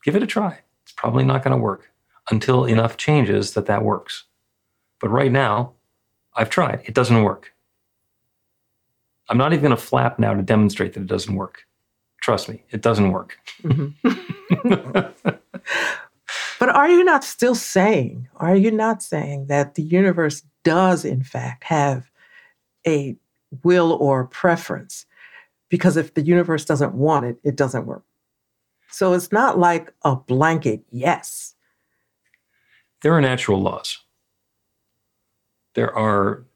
Give 0.05 0.17
it 0.17 0.23
a 0.23 0.27
try. 0.27 0.61
It's 0.83 0.93
probably 0.93 1.25
not 1.25 1.43
going 1.43 1.57
to 1.57 1.63
work 1.63 1.91
until 2.31 2.65
enough 2.65 2.97
changes 2.97 3.55
that 3.55 3.67
that 3.67 3.83
works. 3.83 4.25
But 5.01 5.09
right 5.09 5.33
now, 5.33 5.73
I've 6.35 6.51
tried. 6.51 6.83
It 6.85 6.95
doesn't 6.95 7.23
work. 7.23 7.53
I'm 9.29 9.39
not 9.39 9.53
even 9.53 9.63
going 9.63 9.77
to 9.77 9.83
flap 9.83 10.19
now 10.19 10.35
to 10.35 10.43
demonstrate 10.43 10.93
that 10.95 11.01
it 11.01 11.07
doesn't 11.07 11.35
work. 11.35 11.67
Trust 12.21 12.49
me, 12.49 12.63
it 12.71 12.83
doesn't 12.83 13.13
work. 13.13 13.39
Mm-hmm. 13.63 15.31
But 16.59 16.71
are 16.71 16.89
you 16.89 17.05
not 17.05 17.25
still 17.25 17.55
saying, 17.55 18.29
are 18.37 18.57
you 18.57 18.71
not 18.71 19.03
saying 19.03 19.47
that 19.47 19.75
the 19.75 19.83
universe 19.83 20.43
does, 20.65 21.05
in 21.05 21.23
fact, 21.23 21.65
have 21.65 22.11
a 22.87 23.17
will 23.63 23.93
or 23.93 24.27
preference? 24.27 25.07
Because 25.69 25.97
if 25.97 26.15
the 26.15 26.23
universe 26.23 26.65
doesn't 26.65 26.95
want 26.95 27.27
it, 27.27 27.39
it 27.45 27.57
doesn't 27.57 27.87
work. 27.87 28.05
So 28.91 29.13
it's 29.13 29.33
not 29.33 29.59
like 29.59 29.93
a 30.05 30.17
blanket 30.17 30.83
yes. 30.91 31.55
there 33.03 33.13
are 33.13 33.21
natural 33.21 33.61
laws. 33.61 33.99
There 35.75 35.95
are, 35.95 36.47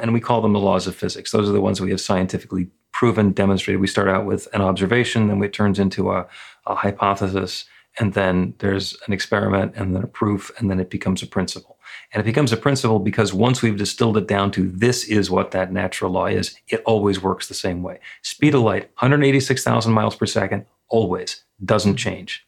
and 0.00 0.12
we 0.12 0.20
call 0.20 0.40
them 0.40 0.52
the 0.52 0.60
laws 0.60 0.86
of 0.86 0.94
physics. 0.94 1.30
Those 1.32 1.48
are 1.48 1.52
the 1.52 1.60
ones 1.60 1.80
we 1.80 1.90
have 1.90 2.00
scientifically 2.00 2.68
proven, 2.92 3.32
demonstrated. 3.32 3.80
We 3.80 3.86
start 3.86 4.08
out 4.08 4.24
with 4.24 4.48
an 4.54 4.62
observation, 4.62 5.28
then 5.28 5.42
it 5.42 5.52
turns 5.52 5.78
into 5.78 6.12
a, 6.12 6.26
a 6.66 6.74
hypothesis, 6.74 7.64
and 7.98 8.12
then 8.14 8.54
there's 8.58 8.96
an 9.06 9.12
experiment, 9.12 9.72
and 9.76 9.94
then 9.94 10.02
a 10.02 10.06
proof, 10.06 10.50
and 10.58 10.70
then 10.70 10.78
it 10.80 10.90
becomes 10.90 11.22
a 11.22 11.26
principle. 11.26 11.78
And 12.12 12.20
it 12.20 12.24
becomes 12.24 12.52
a 12.52 12.56
principle 12.56 12.98
because 12.98 13.32
once 13.32 13.62
we've 13.62 13.76
distilled 13.78 14.16
it 14.18 14.26
down 14.28 14.50
to 14.52 14.68
this 14.70 15.04
is 15.04 15.30
what 15.30 15.50
that 15.52 15.72
natural 15.72 16.10
law 16.10 16.26
is, 16.26 16.56
it 16.68 16.82
always 16.84 17.22
works 17.22 17.48
the 17.48 17.54
same 17.54 17.82
way. 17.82 17.98
Speed 18.22 18.54
of 18.54 18.60
light, 18.62 18.90
186,000 18.98 19.92
miles 19.92 20.14
per 20.16 20.26
second, 20.26 20.66
always 20.88 21.42
doesn't 21.64 21.96
change 21.96 22.46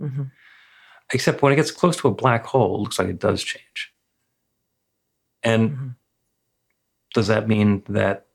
Mhm. 0.00 0.30
except 1.12 1.42
when 1.42 1.52
it 1.52 1.56
gets 1.56 1.70
close 1.70 1.96
to 1.98 2.08
a 2.08 2.14
black 2.14 2.44
hole, 2.46 2.74
it 2.76 2.80
looks 2.80 2.98
like 2.98 3.08
it 3.08 3.18
does 3.20 3.42
change. 3.42 3.92
And 5.42 5.70
Mhm. 5.70 5.94
does 7.14 7.28
that 7.28 7.46
mean 7.48 7.82
that 7.88 8.26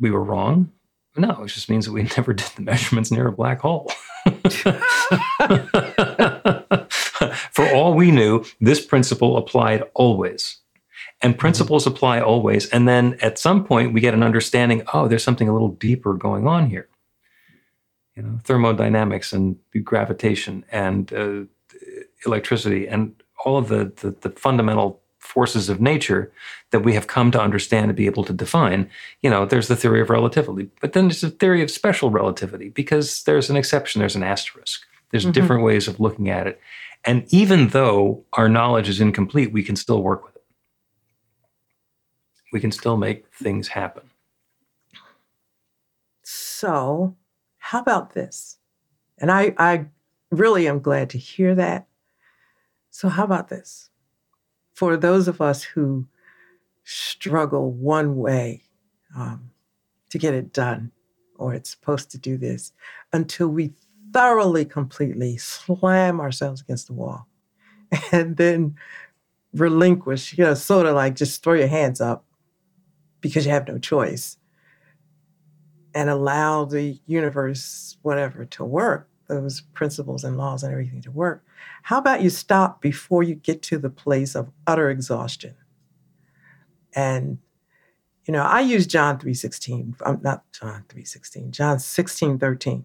we 0.00 0.10
were 0.10 0.22
wrong? 0.24 0.70
No, 1.16 1.42
it 1.44 1.48
just 1.48 1.68
means 1.70 1.86
that 1.86 1.92
we 1.92 2.02
never 2.16 2.32
did 2.34 2.48
the 2.56 2.62
measurements 2.62 3.10
near 3.10 3.28
a 3.28 3.32
black 3.32 3.60
hole. 3.60 3.90
For 7.52 7.68
all 7.74 7.94
we 7.94 8.10
knew, 8.10 8.44
this 8.60 8.84
principle 8.84 9.36
applied 9.36 9.82
always. 9.94 10.58
And 11.20 11.38
principles 11.38 11.86
apply 11.86 12.20
always. 12.20 12.68
And 12.70 12.88
then 12.88 13.18
at 13.22 13.38
some 13.38 13.64
point, 13.64 13.92
we 13.92 14.00
get 14.00 14.14
an 14.14 14.22
understanding 14.22 14.82
oh, 14.92 15.08
there's 15.08 15.24
something 15.24 15.48
a 15.48 15.52
little 15.52 15.72
deeper 15.72 16.14
going 16.14 16.46
on 16.46 16.68
here. 16.68 16.88
You 18.16 18.22
know, 18.22 18.38
thermodynamics 18.44 19.32
and 19.32 19.56
gravitation 19.84 20.64
and 20.70 21.12
uh, 21.12 21.42
electricity 22.26 22.88
and 22.88 23.14
all 23.44 23.56
of 23.56 23.68
the, 23.68 23.92
the, 23.96 24.10
the 24.20 24.30
fundamental 24.30 25.01
forces 25.32 25.68
of 25.70 25.80
nature 25.80 26.30
that 26.70 26.80
we 26.80 26.92
have 26.92 27.06
come 27.06 27.30
to 27.30 27.40
understand 27.40 27.86
and 27.86 27.96
be 27.96 28.06
able 28.06 28.24
to 28.24 28.32
define. 28.34 28.88
You 29.22 29.30
know, 29.30 29.46
there's 29.46 29.68
the 29.68 29.76
theory 29.76 30.00
of 30.02 30.10
relativity, 30.10 30.68
but 30.80 30.92
then 30.92 31.08
there's 31.08 31.22
the 31.22 31.30
theory 31.30 31.62
of 31.62 31.70
special 31.70 32.10
relativity 32.10 32.68
because 32.68 33.22
there's 33.24 33.48
an 33.48 33.56
exception, 33.56 34.00
there's 34.00 34.16
an 34.16 34.22
asterisk. 34.22 34.82
There's 35.10 35.26
Mhm. 35.26 35.32
different 35.32 35.62
ways 35.64 35.88
of 35.88 36.00
looking 36.00 36.28
at 36.28 36.46
it. 36.46 36.60
And 37.04 37.24
even 37.32 37.68
though 37.68 38.24
our 38.34 38.48
knowledge 38.48 38.88
is 38.88 39.00
incomplete, 39.00 39.52
we 39.52 39.62
can 39.62 39.76
still 39.76 40.02
work 40.02 40.22
with 40.24 40.36
it. 40.36 40.44
We 42.52 42.60
can 42.60 42.70
still 42.72 42.96
make 42.96 43.26
things 43.34 43.68
happen. 43.68 44.10
So, 46.22 47.16
how 47.58 47.80
about 47.80 48.12
this? 48.14 48.58
And 49.18 49.30
I, 49.30 49.54
I 49.58 49.86
really 50.30 50.68
am 50.68 50.80
glad 50.80 51.10
to 51.10 51.18
hear 51.18 51.54
that. 51.54 51.86
So, 52.90 53.08
how 53.08 53.24
about 53.24 53.48
this? 53.48 53.90
For 54.82 54.96
those 54.96 55.28
of 55.28 55.40
us 55.40 55.62
who 55.62 56.08
struggle 56.82 57.70
one 57.70 58.16
way 58.16 58.64
um, 59.16 59.52
to 60.10 60.18
get 60.18 60.34
it 60.34 60.52
done, 60.52 60.90
or 61.36 61.54
it's 61.54 61.70
supposed 61.70 62.10
to 62.10 62.18
do 62.18 62.36
this, 62.36 62.72
until 63.12 63.46
we 63.46 63.74
thoroughly, 64.12 64.64
completely 64.64 65.36
slam 65.36 66.18
ourselves 66.18 66.62
against 66.62 66.88
the 66.88 66.94
wall 66.94 67.28
and 68.12 68.36
then 68.36 68.74
relinquish, 69.54 70.36
you 70.36 70.42
know, 70.42 70.54
sort 70.54 70.86
of 70.86 70.96
like 70.96 71.14
just 71.14 71.44
throw 71.44 71.54
your 71.54 71.68
hands 71.68 72.00
up 72.00 72.24
because 73.20 73.46
you 73.46 73.52
have 73.52 73.68
no 73.68 73.78
choice 73.78 74.36
and 75.94 76.10
allow 76.10 76.64
the 76.64 76.98
universe, 77.06 77.98
whatever, 78.02 78.46
to 78.46 78.64
work, 78.64 79.08
those 79.28 79.62
principles 79.72 80.24
and 80.24 80.36
laws 80.36 80.62
and 80.62 80.72
everything 80.72 81.02
to 81.02 81.10
work. 81.10 81.44
How 81.82 81.98
about 81.98 82.22
you 82.22 82.30
stop 82.30 82.80
before 82.80 83.22
you 83.22 83.34
get 83.34 83.62
to 83.62 83.78
the 83.78 83.90
place 83.90 84.34
of 84.34 84.50
utter 84.66 84.90
exhaustion? 84.90 85.54
And 86.94 87.38
you 88.26 88.32
know, 88.32 88.42
I 88.42 88.60
use 88.60 88.86
John 88.86 89.18
3:16. 89.18 89.96
I'm 90.04 90.16
um, 90.16 90.20
not 90.22 90.44
John 90.52 90.84
3:16, 90.88 91.50
John 91.50 91.78
16:13, 91.78 92.84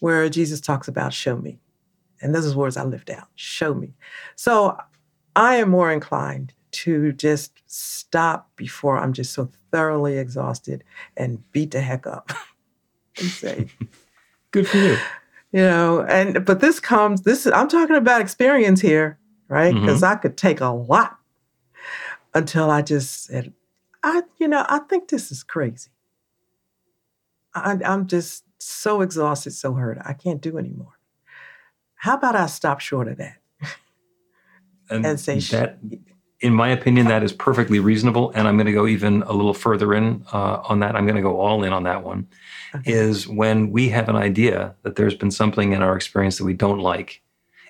where 0.00 0.28
Jesus 0.28 0.60
talks 0.60 0.88
about 0.88 1.12
show 1.12 1.36
me. 1.36 1.60
And 2.20 2.34
those 2.34 2.52
are 2.52 2.56
words 2.56 2.76
I 2.76 2.84
lift 2.84 3.08
out. 3.08 3.28
Show 3.34 3.74
me. 3.74 3.94
So 4.34 4.76
I 5.36 5.56
am 5.56 5.70
more 5.70 5.92
inclined 5.92 6.54
to 6.72 7.12
just 7.12 7.62
stop 7.66 8.50
before 8.56 8.98
I'm 8.98 9.12
just 9.12 9.32
so 9.32 9.50
thoroughly 9.70 10.18
exhausted 10.18 10.84
and 11.16 11.50
beat 11.52 11.70
the 11.70 11.80
heck 11.80 12.06
up 12.06 12.30
and 13.18 13.28
say, 13.28 13.68
Good 14.50 14.68
for 14.68 14.76
you. 14.78 14.96
you 15.52 15.62
know, 15.62 16.02
and 16.02 16.44
but 16.44 16.60
this 16.60 16.80
comes, 16.80 17.22
this 17.22 17.46
is 17.46 17.52
I'm 17.52 17.68
talking 17.68 17.96
about 17.96 18.20
experience 18.20 18.80
here, 18.80 19.18
right? 19.48 19.74
Mm-hmm. 19.74 19.86
Because 19.86 20.02
I 20.02 20.16
could 20.16 20.36
take 20.36 20.60
a 20.60 20.68
lot 20.68 21.18
until 22.34 22.70
I 22.70 22.82
just 22.82 23.24
said, 23.24 23.52
I, 24.02 24.22
you 24.38 24.48
know, 24.48 24.64
I 24.68 24.80
think 24.80 25.08
this 25.08 25.30
is 25.30 25.42
crazy. 25.42 25.90
I, 27.54 27.78
I'm 27.84 28.06
just 28.06 28.44
so 28.58 29.00
exhausted, 29.00 29.52
so 29.52 29.74
hurt. 29.74 29.98
I 30.04 30.12
can't 30.12 30.40
do 30.40 30.58
anymore. 30.58 30.98
How 31.94 32.14
about 32.14 32.36
I 32.36 32.46
stop 32.46 32.80
short 32.80 33.08
of 33.08 33.18
that? 33.18 33.36
And, 34.88 35.06
And 35.06 35.20
say, 35.20 35.38
that, 35.38 35.78
in 36.40 36.54
my 36.54 36.68
opinion, 36.68 37.06
that 37.08 37.22
is 37.22 37.32
perfectly 37.32 37.80
reasonable. 37.80 38.32
And 38.34 38.48
I'm 38.48 38.56
going 38.56 38.66
to 38.66 38.72
go 38.72 38.86
even 38.86 39.22
a 39.22 39.32
little 39.32 39.54
further 39.54 39.92
in 39.92 40.24
uh, 40.32 40.62
on 40.64 40.80
that. 40.80 40.96
I'm 40.96 41.04
going 41.04 41.16
to 41.16 41.22
go 41.22 41.38
all 41.38 41.62
in 41.62 41.72
on 41.72 41.82
that 41.84 42.02
one. 42.02 42.28
Okay. 42.74 42.92
Is 42.92 43.28
when 43.28 43.70
we 43.70 43.88
have 43.90 44.08
an 44.08 44.16
idea 44.16 44.74
that 44.82 44.96
there's 44.96 45.14
been 45.14 45.30
something 45.30 45.72
in 45.72 45.82
our 45.82 45.96
experience 45.96 46.38
that 46.38 46.44
we 46.44 46.54
don't 46.54 46.78
like, 46.78 47.20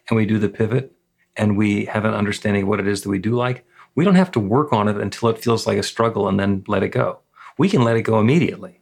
and 0.08 0.16
we 0.16 0.26
do 0.26 0.38
the 0.38 0.48
pivot, 0.48 0.92
and 1.36 1.56
we 1.56 1.86
have 1.86 2.04
an 2.04 2.14
understanding 2.14 2.62
of 2.62 2.68
what 2.68 2.80
it 2.80 2.86
is 2.86 3.02
that 3.02 3.08
we 3.08 3.18
do 3.18 3.34
like. 3.34 3.64
We 3.94 4.04
don't 4.04 4.14
have 4.14 4.30
to 4.32 4.40
work 4.40 4.72
on 4.72 4.88
it 4.88 4.98
until 4.98 5.30
it 5.30 5.42
feels 5.42 5.66
like 5.66 5.78
a 5.78 5.82
struggle, 5.82 6.28
and 6.28 6.38
then 6.38 6.64
let 6.68 6.82
it 6.82 6.90
go. 6.90 7.20
We 7.58 7.68
can 7.68 7.82
let 7.82 7.96
it 7.96 8.02
go 8.02 8.20
immediately. 8.20 8.80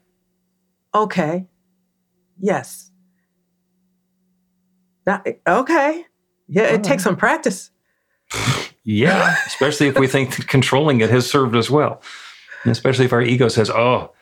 Okay. 0.95 1.47
Yes. 2.41 2.91
Now, 5.07 5.23
okay. 5.47 6.05
Yeah, 6.49 6.65
it 6.65 6.85
takes 6.85 7.05
some 7.05 7.17
practice. 7.17 7.71
Yeah, 8.91 9.37
especially 9.47 9.89
if 9.89 9.99
we 9.99 10.07
think 10.15 10.37
that 10.37 10.49
controlling 10.49 11.03
it 11.03 11.11
has 11.11 11.29
served 11.29 11.55
us 11.55 11.69
well. 11.69 12.01
And 12.63 12.73
especially 12.73 13.05
if 13.05 13.13
our 13.13 13.21
ego 13.21 13.49
says, 13.49 13.69
"Oh, 13.69 14.13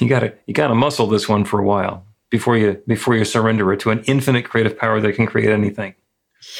you 0.00 0.08
got 0.08 0.20
to 0.20 0.34
you 0.46 0.54
got 0.54 0.66
to 0.66 0.74
muscle 0.74 1.06
this 1.06 1.28
one 1.28 1.44
for 1.44 1.60
a 1.60 1.64
while 1.64 2.04
before 2.28 2.56
you 2.56 2.82
before 2.88 3.14
you 3.14 3.24
surrender 3.24 3.72
it 3.72 3.78
to 3.80 3.90
an 3.90 4.02
infinite 4.06 4.46
creative 4.46 4.76
power 4.76 5.00
that 5.00 5.14
can 5.14 5.26
create 5.26 5.50
anything." 5.50 5.94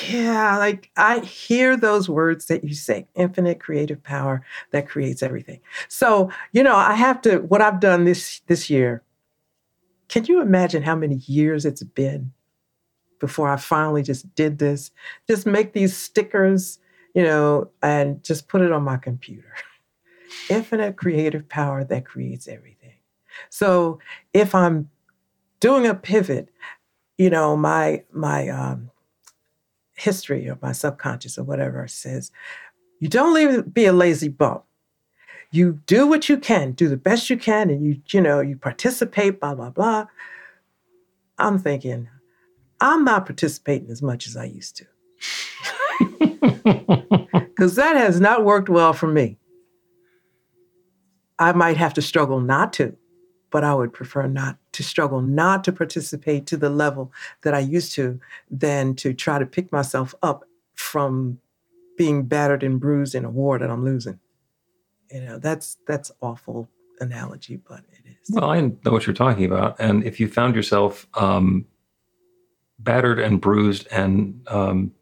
Yeah, 0.09 0.59
like 0.59 0.91
I 0.97 1.19
hear 1.21 1.77
those 1.77 2.09
words 2.09 2.47
that 2.47 2.63
you 2.63 2.73
say 2.73 3.09
infinite 3.17 3.59
creative 3.59 4.01
power 4.01 4.45
that 4.71 4.89
creates 4.89 5.21
everything. 5.21 5.61
So, 5.89 6.31
you 6.53 6.63
know, 6.63 6.77
I 6.77 6.95
have 6.95 7.21
to 7.23 7.39
what 7.39 7.63
I've 7.63 7.81
done 7.81 8.05
this 8.05 8.43
this 8.47 8.71
year. 8.71 9.03
Can 10.09 10.25
you 10.27 10.41
imagine 10.41 10.85
how 10.85 10.95
many 10.95 11.17
years 11.27 11.67
it's 11.67 11.83
been 11.83 12.33
before 13.19 13.49
I 13.49 13.57
finally 13.57 14.05
just 14.05 14.33
did 14.37 14.59
this? 14.59 14.93
Just 15.27 15.47
make 15.47 15.73
these 15.73 15.97
stickers, 15.97 16.79
you 17.15 17.23
know, 17.23 17.71
and 17.83 18.23
just 18.23 18.49
put 18.49 18.63
it 18.63 18.73
on 18.73 18.83
my 18.83 18.97
computer. 18.97 19.53
Infinite 20.51 20.97
creative 20.97 21.49
power 21.49 21.85
that 21.85 22.05
creates 22.05 22.49
everything. 22.49 22.95
So, 23.49 23.99
if 24.33 24.55
I'm 24.55 24.91
doing 25.61 25.87
a 25.87 25.95
pivot, 25.95 26.49
you 27.19 27.31
know, 27.31 27.57
my 27.57 28.03
my 28.13 28.49
um 28.49 28.91
history 29.95 30.49
or 30.49 30.59
my 30.63 30.73
subconscious 30.73 31.39
or 31.39 31.45
whatever 31.45 31.87
says, 31.87 32.31
you 33.01 33.09
don't 33.09 33.35
leave 33.35 33.73
be 33.73 33.87
a 33.87 33.93
lazy 33.93 34.29
bum. 34.29 34.63
You 35.53 35.81
do 35.87 36.07
what 36.07 36.29
you 36.29 36.39
can, 36.39 36.73
do 36.73 36.89
the 36.89 36.97
best 36.97 37.29
you 37.29 37.37
can, 37.37 37.71
and 37.71 37.85
you, 37.85 38.01
you 38.11 38.21
know, 38.21 38.41
you 38.41 38.57
participate, 38.57 39.41
blah, 39.41 39.55
blah, 39.55 39.71
blah. 39.71 40.07
I'm 41.39 41.59
thinking, 41.59 42.09
I'm 42.81 43.05
not 43.05 43.27
participating 43.27 43.91
as 43.91 44.01
much 44.01 44.29
as 44.29 44.37
I 44.37 44.45
used 44.45 44.77
to. 44.77 44.87
Because 47.61 47.75
that 47.75 47.95
has 47.95 48.19
not 48.19 48.43
worked 48.43 48.71
well 48.71 48.95
for 48.95 49.07
me. 49.07 49.37
I 51.39 51.53
might 51.53 51.77
have 51.77 51.93
to 51.93 52.01
struggle 52.01 52.41
not 52.41 52.73
to, 52.75 52.97
but 53.51 53.65
I 53.65 53.75
would 53.75 53.93
prefer 53.93 54.27
not 54.27 54.57
to 54.73 54.83
struggle 54.83 55.21
not 55.21 55.65
to 55.65 55.73
participate 55.73 56.47
to 56.47 56.57
the 56.57 56.71
level 56.71 57.13
that 57.43 57.53
I 57.53 57.59
used 57.59 57.93
to 57.97 58.19
than 58.51 58.95
to 58.97 59.13
try 59.13 59.39
to 59.39 59.45
pick 59.45 59.71
myself 59.73 60.15
up 60.23 60.45
from 60.75 61.39
being 61.99 62.23
battered 62.23 62.63
and 62.63 62.81
bruised 62.81 63.15
in 63.15 63.27
a 63.27 63.31
war 63.31 63.59
that 63.59 63.71
I'm 63.71 63.85
losing. 63.85 64.19
You 65.11 65.21
know, 65.21 65.39
that's 65.39 65.77
that's 65.87 66.11
awful 66.23 66.67
analogy, 66.99 67.57
but 67.57 67.81
it 67.91 68.09
is. 68.09 68.31
Well, 68.31 68.51
I 68.51 68.61
know 68.61 68.93
what 68.93 69.07
you're 69.07 69.13
talking 69.13 69.45
about, 69.45 69.77
and 69.79 70.03
if 70.05 70.19
you 70.19 70.29
found 70.29 70.55
yourself 70.55 71.07
um, 71.13 71.67
battered 72.79 73.19
and 73.19 73.39
bruised 73.39 73.87
and 73.91 74.41
um, 74.49 74.93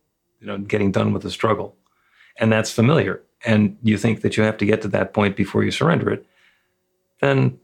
you 0.40 0.46
know 0.46 0.58
getting 0.58 0.92
done 0.92 1.12
with 1.12 1.22
the 1.22 1.30
struggle, 1.30 1.76
and 2.38 2.52
that's 2.52 2.70
familiar, 2.70 3.22
and 3.44 3.76
you 3.82 3.98
think 3.98 4.22
that 4.22 4.36
you 4.36 4.42
have 4.42 4.56
to 4.58 4.66
get 4.66 4.82
to 4.82 4.88
that 4.88 5.12
point 5.12 5.36
before 5.36 5.64
you 5.64 5.70
surrender 5.70 6.10
it, 6.10 6.26
then 7.20 7.58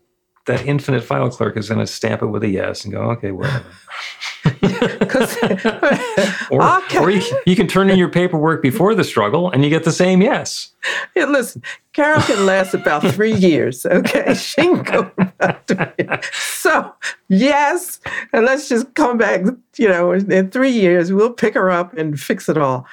that 0.47 0.67
infinite 0.67 1.03
file 1.03 1.31
clerk 1.31 1.57
is 1.57 1.69
going 1.69 1.81
to 1.81 1.87
stamp 1.87 2.23
it 2.23 2.27
with 2.27 2.43
a 2.43 2.49
yes 2.49 2.85
and 2.85 2.93
go, 2.93 3.01
okay, 3.13 3.31
whatever. 3.31 3.65
'Cause- 5.09 5.37
or 6.51 6.63
Okay. 6.79 6.99
or 6.99 7.11
you, 7.11 7.23
you 7.47 7.57
can 7.57 7.67
turn 7.67 7.91
in 7.91 7.99
your 7.99 8.09
paperwork 8.09 8.63
before 8.63 8.95
the 8.95 9.05
struggle 9.05 9.51
and 9.51 9.63
you 9.65 9.71
get 9.71 9.85
the 9.85 9.93
same 9.93 10.21
yes. 10.23 10.71
Yeah, 11.17 11.25
listen, 11.27 11.63
Carol 11.93 12.21
can 12.23 12.45
last 12.47 12.75
about 12.75 13.03
three 13.15 13.33
years. 13.35 13.87
Okay, 13.87 14.35
she 14.39 14.63
can 14.63 14.83
go 14.83 15.11
about 15.17 15.67
three 15.67 15.87
years. 15.99 16.25
So 16.33 16.93
yes, 17.29 18.01
and 18.33 18.45
let's 18.45 18.69
just 18.69 18.93
come 18.95 19.17
back. 19.19 19.43
You 19.77 19.89
know, 19.89 20.13
in 20.13 20.51
three 20.51 20.71
years, 20.73 21.13
we'll 21.13 21.33
pick 21.33 21.55
her 21.55 21.71
up 21.71 21.95
and 21.97 22.19
fix 22.21 22.49
it 22.49 22.59
all. 22.59 22.87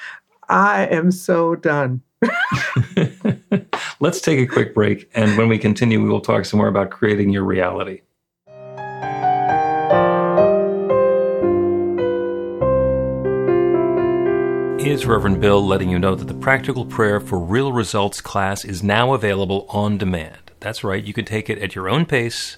I 0.50 0.86
am 0.88 1.12
so 1.12 1.56
done. 1.56 2.02
Let's 4.00 4.20
take 4.22 4.40
a 4.40 4.48
quick 4.48 4.74
break, 4.74 5.10
and 5.14 5.38
when 5.38 5.48
we 5.48 5.58
continue, 5.58 6.02
we 6.02 6.10
will 6.10 6.22
talk 6.22 6.46
some 6.46 6.58
more 6.58 6.68
about 6.68 6.90
creating 6.90 7.30
your 7.30 7.44
reality. 7.44 8.02
Reverend 15.06 15.42
Bill 15.42 15.66
letting 15.66 15.90
you 15.90 16.00
know 16.00 16.16
that 16.16 16.28
the 16.28 16.34
Practical 16.34 16.86
Prayer 16.86 17.20
for 17.20 17.40
Real 17.40 17.74
Results 17.74 18.22
class 18.22 18.64
is 18.64 18.84
now 18.84 19.14
available 19.14 19.66
on 19.70 19.98
demand. 19.98 20.52
That's 20.60 20.84
right, 20.84 21.04
you 21.04 21.14
can 21.14 21.26
take 21.26 21.50
it 21.50 21.58
at 21.60 21.76
your 21.76 21.90
own 21.90 22.06
pace 22.06 22.58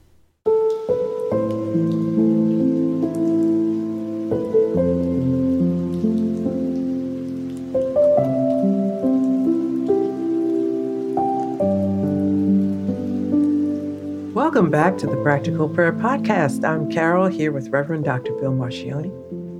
Welcome 14.61 14.71
back 14.79 14.95
to 14.99 15.07
the 15.07 15.17
Practical 15.23 15.67
Prayer 15.67 15.91
Podcast. 15.91 16.63
I'm 16.63 16.87
Carol 16.87 17.25
here 17.25 17.51
with 17.51 17.69
Reverend 17.69 18.05
Dr. 18.05 18.31
Bill 18.33 18.51
Marcioni. 18.51 19.09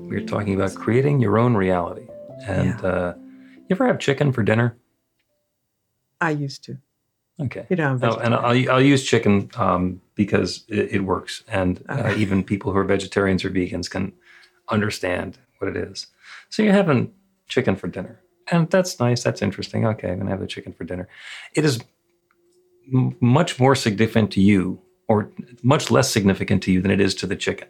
We're 0.07 0.23
talking 0.23 0.53
about 0.53 0.75
creating 0.75 1.19
your 1.21 1.39
own 1.39 1.55
reality. 1.55 2.05
And 2.45 2.79
Yeah. 2.79 2.87
uh, 2.87 3.13
you 3.17 3.65
ever 3.71 3.87
have 3.87 3.97
chicken 3.97 4.31
for 4.31 4.43
dinner? 4.43 4.77
I 6.21 6.29
used 6.29 6.63
to. 6.65 6.77
Okay. 7.39 7.65
You 7.71 7.77
know, 7.77 7.97
Oh, 7.99 8.17
and. 8.17 8.35
I'll, 8.35 8.73
I'll 8.73 8.79
use 8.81 9.03
chicken 9.03 9.49
um, 9.55 10.01
because 10.13 10.65
it, 10.67 10.91
it 10.93 10.99
works. 11.03 11.43
And 11.47 11.83
uh, 11.89 12.13
even 12.15 12.43
people 12.43 12.71
who 12.71 12.77
are 12.77 12.83
vegetarians 12.83 13.43
or 13.43 13.49
vegans 13.49 13.89
can 13.89 14.13
understand 14.69 15.39
what 15.57 15.67
it 15.75 15.77
is. 15.77 16.05
So 16.49 16.61
you're 16.61 16.73
having 16.73 17.11
chicken 17.47 17.75
for 17.75 17.87
dinner. 17.87 18.21
And 18.51 18.69
that's 18.69 18.99
nice. 18.99 19.23
That's 19.23 19.41
interesting. 19.41 19.83
Okay, 19.83 20.09
I'm 20.09 20.17
going 20.17 20.27
to 20.27 20.31
have 20.31 20.41
the 20.41 20.45
chicken 20.45 20.73
for 20.73 20.83
dinner. 20.83 21.09
It 21.55 21.65
is 21.65 21.79
m- 22.93 23.17
much 23.19 23.59
more 23.59 23.73
significant 23.73 24.29
to 24.33 24.41
you, 24.41 24.79
or 25.07 25.29
much 25.63 25.91
less 25.91 26.11
significant 26.11 26.63
to 26.63 26.71
you 26.71 26.81
than 26.81 26.91
it 26.91 27.01
is 27.01 27.15
to 27.15 27.27
the 27.27 27.35
chicken. 27.35 27.67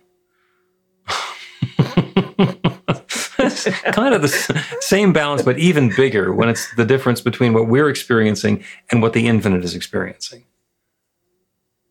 kind 3.91 4.13
of 4.13 4.21
the 4.21 4.63
same 4.81 5.13
balance, 5.13 5.41
but 5.41 5.57
even 5.59 5.91
bigger 5.95 6.33
when 6.33 6.49
it's 6.49 6.73
the 6.75 6.85
difference 6.85 7.21
between 7.21 7.53
what 7.53 7.67
we're 7.67 7.89
experiencing 7.89 8.63
and 8.89 9.01
what 9.01 9.13
the 9.13 9.27
infinite 9.27 9.63
is 9.63 9.75
experiencing. 9.75 10.45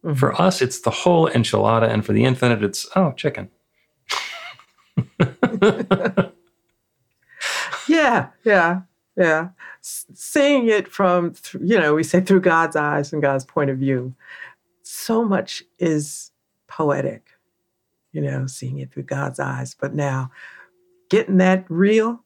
Mm-hmm. 0.04 0.16
For 0.16 0.40
us, 0.40 0.62
it's 0.62 0.80
the 0.80 0.90
whole 0.90 1.28
enchilada, 1.28 1.88
and 1.88 2.04
for 2.04 2.12
the 2.12 2.24
infinite, 2.24 2.62
it's 2.64 2.88
oh, 2.96 3.12
chicken. 3.12 3.50
yeah, 7.88 8.28
yeah, 8.44 8.80
yeah. 9.16 9.48
seeing 9.82 10.68
it 10.68 10.88
from, 10.88 11.34
you 11.60 11.78
know, 11.78 11.94
we 11.94 12.02
say 12.02 12.20
through 12.20 12.40
God's 12.40 12.76
eyes 12.76 13.12
and 13.12 13.20
God's 13.20 13.44
point 13.44 13.68
of 13.70 13.78
view, 13.78 14.14
so 14.90 15.24
much 15.24 15.62
is 15.78 16.32
poetic, 16.66 17.30
you 18.12 18.20
know, 18.20 18.46
seeing 18.46 18.78
it 18.78 18.92
through 18.92 19.04
God's 19.04 19.38
eyes. 19.38 19.74
But 19.78 19.94
now, 19.94 20.30
getting 21.08 21.38
that 21.38 21.64
real, 21.68 22.24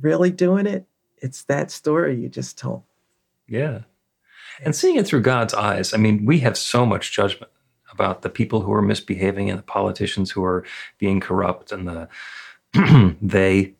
really 0.00 0.30
doing 0.30 0.66
it, 0.66 0.86
it's 1.18 1.44
that 1.44 1.70
story 1.70 2.20
you 2.20 2.28
just 2.28 2.58
told. 2.58 2.82
Yeah. 3.48 3.80
And 4.62 4.74
seeing 4.74 4.96
it 4.96 5.06
through 5.06 5.22
God's 5.22 5.54
eyes, 5.54 5.94
I 5.94 5.96
mean, 5.96 6.24
we 6.24 6.40
have 6.40 6.56
so 6.56 6.84
much 6.84 7.12
judgment 7.12 7.52
about 7.92 8.22
the 8.22 8.30
people 8.30 8.62
who 8.62 8.72
are 8.72 8.82
misbehaving 8.82 9.50
and 9.50 9.58
the 9.58 9.64
politicians 9.64 10.30
who 10.30 10.44
are 10.44 10.64
being 10.98 11.20
corrupt 11.20 11.72
and 11.72 11.88
the 11.88 12.08
they 13.20 13.74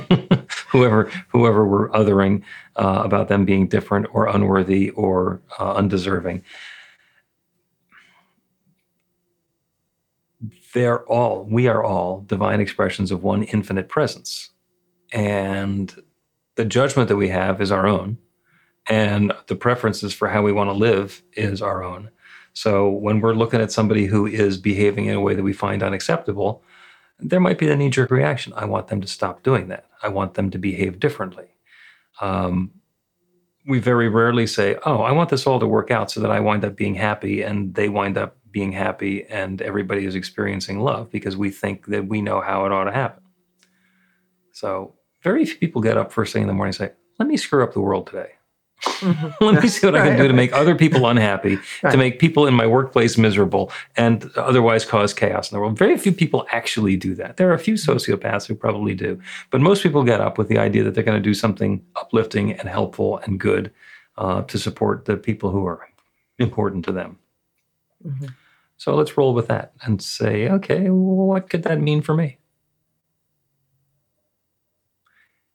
whoever 0.68 1.10
whoever 1.28 1.66
we're 1.66 1.90
othering 1.90 2.42
uh, 2.76 3.02
about 3.04 3.28
them 3.28 3.44
being 3.44 3.66
different 3.66 4.06
or 4.12 4.26
unworthy 4.26 4.90
or 4.90 5.42
uh, 5.58 5.74
undeserving. 5.74 6.42
They're 10.74 11.04
all 11.06 11.44
we 11.44 11.68
are 11.68 11.82
all 11.82 12.20
divine 12.20 12.60
expressions 12.60 13.10
of 13.10 13.22
one 13.22 13.42
infinite 13.44 13.88
presence, 13.88 14.50
and 15.12 15.94
the 16.56 16.64
judgment 16.64 17.08
that 17.08 17.16
we 17.16 17.28
have 17.28 17.60
is 17.60 17.72
our 17.72 17.86
own 17.86 18.18
and 18.88 19.32
the 19.46 19.56
preferences 19.56 20.12
for 20.12 20.28
how 20.28 20.42
we 20.42 20.52
want 20.52 20.68
to 20.68 20.74
live 20.74 21.22
is 21.34 21.62
our 21.62 21.82
own. 21.82 22.10
So 22.52 22.88
when 22.88 23.20
we're 23.20 23.34
looking 23.34 23.60
at 23.60 23.72
somebody 23.72 24.06
who 24.06 24.26
is 24.26 24.58
behaving 24.58 25.06
in 25.06 25.14
a 25.14 25.20
way 25.20 25.34
that 25.34 25.42
we 25.42 25.52
find 25.52 25.82
unacceptable, 25.82 26.62
there 27.20 27.40
might 27.40 27.58
be 27.58 27.66
the 27.66 27.76
knee 27.76 27.90
jerk 27.90 28.10
reaction. 28.10 28.52
I 28.56 28.64
want 28.64 28.88
them 28.88 29.00
to 29.00 29.06
stop 29.06 29.42
doing 29.42 29.68
that. 29.68 29.86
I 30.02 30.08
want 30.08 30.34
them 30.34 30.50
to 30.50 30.58
behave 30.58 30.98
differently. 30.98 31.46
Um, 32.20 32.72
we 33.66 33.78
very 33.78 34.08
rarely 34.08 34.46
say, 34.46 34.76
Oh, 34.84 35.02
I 35.02 35.12
want 35.12 35.28
this 35.28 35.46
all 35.46 35.60
to 35.60 35.66
work 35.66 35.90
out 35.90 36.10
so 36.10 36.20
that 36.20 36.30
I 36.30 36.40
wind 36.40 36.64
up 36.64 36.74
being 36.74 36.94
happy 36.94 37.42
and 37.42 37.74
they 37.74 37.88
wind 37.88 38.18
up 38.18 38.36
being 38.52 38.72
happy 38.72 39.24
and 39.26 39.62
everybody 39.62 40.04
is 40.04 40.14
experiencing 40.14 40.80
love 40.80 41.10
because 41.10 41.36
we 41.36 41.50
think 41.50 41.86
that 41.86 42.06
we 42.06 42.20
know 42.20 42.40
how 42.40 42.66
it 42.66 42.72
ought 42.72 42.84
to 42.84 42.92
happen. 42.92 43.22
So, 44.52 44.94
very 45.22 45.44
few 45.44 45.58
people 45.58 45.82
get 45.82 45.96
up 45.96 46.12
first 46.12 46.32
thing 46.32 46.42
in 46.42 46.48
the 46.48 46.54
morning 46.54 46.70
and 46.70 46.90
say, 46.90 46.92
Let 47.18 47.28
me 47.28 47.36
screw 47.36 47.62
up 47.62 47.72
the 47.72 47.80
world 47.80 48.06
today. 48.06 48.32
Mm-hmm. 48.82 49.44
Let 49.44 49.62
me 49.62 49.68
see 49.68 49.86
what 49.86 49.94
right, 49.94 50.04
I 50.04 50.08
can 50.08 50.18
do 50.18 50.28
to 50.28 50.34
make 50.34 50.52
other 50.52 50.74
people 50.74 51.06
unhappy, 51.06 51.58
right. 51.82 51.90
to 51.90 51.98
make 51.98 52.18
people 52.18 52.46
in 52.46 52.54
my 52.54 52.66
workplace 52.66 53.18
miserable, 53.18 53.70
and 53.96 54.30
otherwise 54.36 54.84
cause 54.84 55.12
chaos 55.12 55.50
in 55.50 55.56
the 55.56 55.60
world. 55.60 55.78
Very 55.78 55.98
few 55.98 56.12
people 56.12 56.46
actually 56.50 56.96
do 56.96 57.14
that. 57.14 57.36
There 57.36 57.50
are 57.50 57.54
a 57.54 57.58
few 57.58 57.74
mm-hmm. 57.74 57.90
sociopaths 57.90 58.46
who 58.46 58.54
probably 58.54 58.94
do, 58.94 59.20
but 59.50 59.60
most 59.60 59.82
people 59.82 60.02
get 60.02 60.20
up 60.20 60.38
with 60.38 60.48
the 60.48 60.58
idea 60.58 60.82
that 60.84 60.94
they're 60.94 61.04
going 61.04 61.22
to 61.22 61.22
do 61.22 61.34
something 61.34 61.84
uplifting 61.96 62.52
and 62.52 62.68
helpful 62.68 63.18
and 63.18 63.38
good 63.38 63.70
uh, 64.18 64.42
to 64.42 64.58
support 64.58 65.04
the 65.04 65.16
people 65.16 65.50
who 65.50 65.66
are 65.66 65.88
important 66.38 66.84
to 66.86 66.92
them. 66.92 67.18
Mm-hmm. 68.06 68.26
So 68.76 68.94
let's 68.94 69.16
roll 69.18 69.34
with 69.34 69.48
that 69.48 69.72
and 69.82 70.00
say, 70.00 70.48
okay, 70.48 70.86
what 70.88 71.50
could 71.50 71.64
that 71.64 71.80
mean 71.80 72.00
for 72.00 72.14
me? 72.14 72.40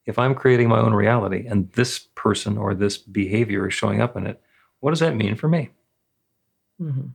if 0.05 0.19
I'm 0.19 0.35
creating 0.35 0.69
my 0.69 0.79
own 0.79 0.93
reality 0.93 1.45
and 1.47 1.71
this 1.73 1.99
person 2.15 2.57
or 2.57 2.73
this 2.73 2.97
behavior 2.97 3.67
is 3.67 3.73
showing 3.73 4.01
up 4.01 4.15
in 4.15 4.27
it, 4.27 4.41
what 4.79 4.91
does 4.91 4.99
that 4.99 5.15
mean 5.15 5.35
for 5.35 5.47
me? 5.47 5.71
Mm-hmm. 6.79 7.07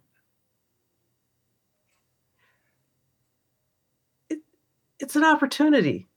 It, 4.28 4.40
it's 4.98 5.16
an 5.16 5.24
opportunity. 5.24 6.08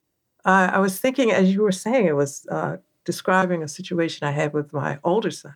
Uh, 0.44 0.72
I 0.74 0.80
was 0.80 1.00
thinking, 1.00 1.32
as 1.32 1.54
you 1.54 1.62
were 1.62 1.72
saying, 1.72 2.08
it 2.08 2.16
was 2.16 2.46
uh, 2.50 2.78
describing 3.06 3.62
a 3.62 3.68
situation 3.68 4.28
I 4.28 4.32
had 4.32 4.54
with 4.54 4.74
my 4.74 5.00
older 5.04 5.32
son 5.32 5.56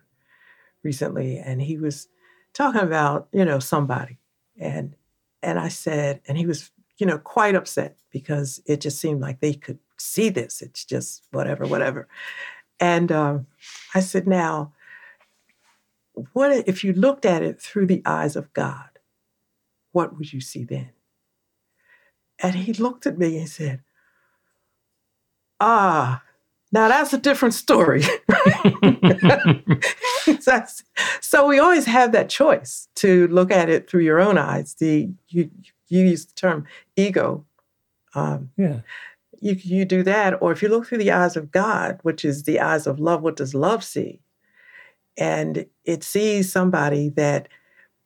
recently, 0.84 1.38
and 1.38 1.60
he 1.60 1.76
was 1.78 2.08
talking 2.54 2.80
about, 2.80 3.28
you 3.32 3.44
know, 3.44 3.58
somebody, 3.58 4.18
and 4.58 4.94
and 5.42 5.58
I 5.58 5.68
said, 5.68 6.20
and 6.26 6.36
he 6.36 6.46
was, 6.46 6.70
you 6.98 7.06
know, 7.06 7.18
quite 7.18 7.54
upset 7.54 7.96
because 8.10 8.60
it 8.66 8.80
just 8.80 9.00
seemed 9.00 9.20
like 9.20 9.40
they 9.40 9.54
could 9.54 9.78
see 9.98 10.28
this. 10.28 10.62
It's 10.62 10.84
just 10.84 11.24
whatever, 11.30 11.66
whatever. 11.66 12.08
And 12.80 13.12
uh, 13.12 13.38
I 13.94 14.00
said, 14.00 14.26
now, 14.26 14.72
what 16.32 16.68
if 16.68 16.82
you 16.82 16.92
looked 16.92 17.24
at 17.24 17.42
it 17.42 17.60
through 17.60 17.86
the 17.86 18.02
eyes 18.04 18.36
of 18.36 18.52
God? 18.52 18.88
What 19.92 20.16
would 20.16 20.32
you 20.32 20.40
see 20.40 20.64
then? 20.64 20.90
And 22.40 22.54
he 22.54 22.72
looked 22.72 23.06
at 23.06 23.18
me 23.18 23.38
and 23.38 23.48
said, 23.48 23.82
Ah, 25.60 26.22
now 26.72 26.88
that's 26.88 27.12
a 27.12 27.18
different 27.18 27.54
story. 27.54 28.02
so 31.20 31.46
we 31.46 31.58
always 31.58 31.86
have 31.86 32.12
that 32.12 32.28
choice 32.28 32.88
to 32.96 33.26
look 33.28 33.50
at 33.50 33.68
it 33.68 33.88
through 33.88 34.02
your 34.02 34.20
own 34.20 34.38
eyes. 34.38 34.74
The 34.74 35.10
you, 35.28 35.50
you 35.88 36.04
use 36.04 36.26
the 36.26 36.34
term 36.34 36.66
ego. 36.96 37.44
Um, 38.14 38.50
yeah 38.56 38.80
you 39.40 39.56
you 39.62 39.84
do 39.84 40.02
that 40.02 40.34
or 40.40 40.52
if 40.52 40.62
you 40.62 40.68
look 40.68 40.86
through 40.86 40.98
the 40.98 41.12
eyes 41.12 41.36
of 41.36 41.50
god 41.50 41.98
which 42.02 42.24
is 42.24 42.42
the 42.42 42.60
eyes 42.60 42.86
of 42.86 42.98
love 42.98 43.22
what 43.22 43.36
does 43.36 43.54
love 43.54 43.84
see 43.84 44.20
and 45.16 45.66
it 45.84 46.04
sees 46.04 46.50
somebody 46.50 47.08
that 47.10 47.48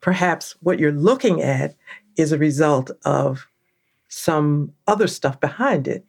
perhaps 0.00 0.56
what 0.60 0.78
you're 0.78 0.92
looking 0.92 1.42
at 1.42 1.74
is 2.16 2.32
a 2.32 2.38
result 2.38 2.90
of 3.04 3.46
some 4.08 4.72
other 4.86 5.06
stuff 5.06 5.40
behind 5.40 5.88
it 5.88 6.04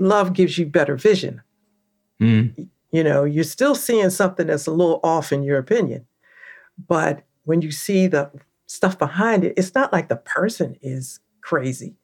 love 0.00 0.32
gives 0.32 0.58
you 0.58 0.66
better 0.66 0.96
vision 0.96 1.42
mm. 2.20 2.68
you 2.90 3.04
know 3.04 3.24
you're 3.24 3.44
still 3.44 3.74
seeing 3.74 4.10
something 4.10 4.46
that's 4.46 4.66
a 4.66 4.72
little 4.72 5.00
off 5.02 5.32
in 5.32 5.42
your 5.42 5.58
opinion 5.58 6.06
but 6.88 7.22
when 7.44 7.62
you 7.62 7.70
see 7.70 8.06
the 8.06 8.30
stuff 8.66 8.98
behind 8.98 9.44
it 9.44 9.54
it's 9.56 9.74
not 9.74 9.92
like 9.92 10.08
the 10.08 10.16
person 10.16 10.76
is 10.82 11.20
crazy 11.42 11.96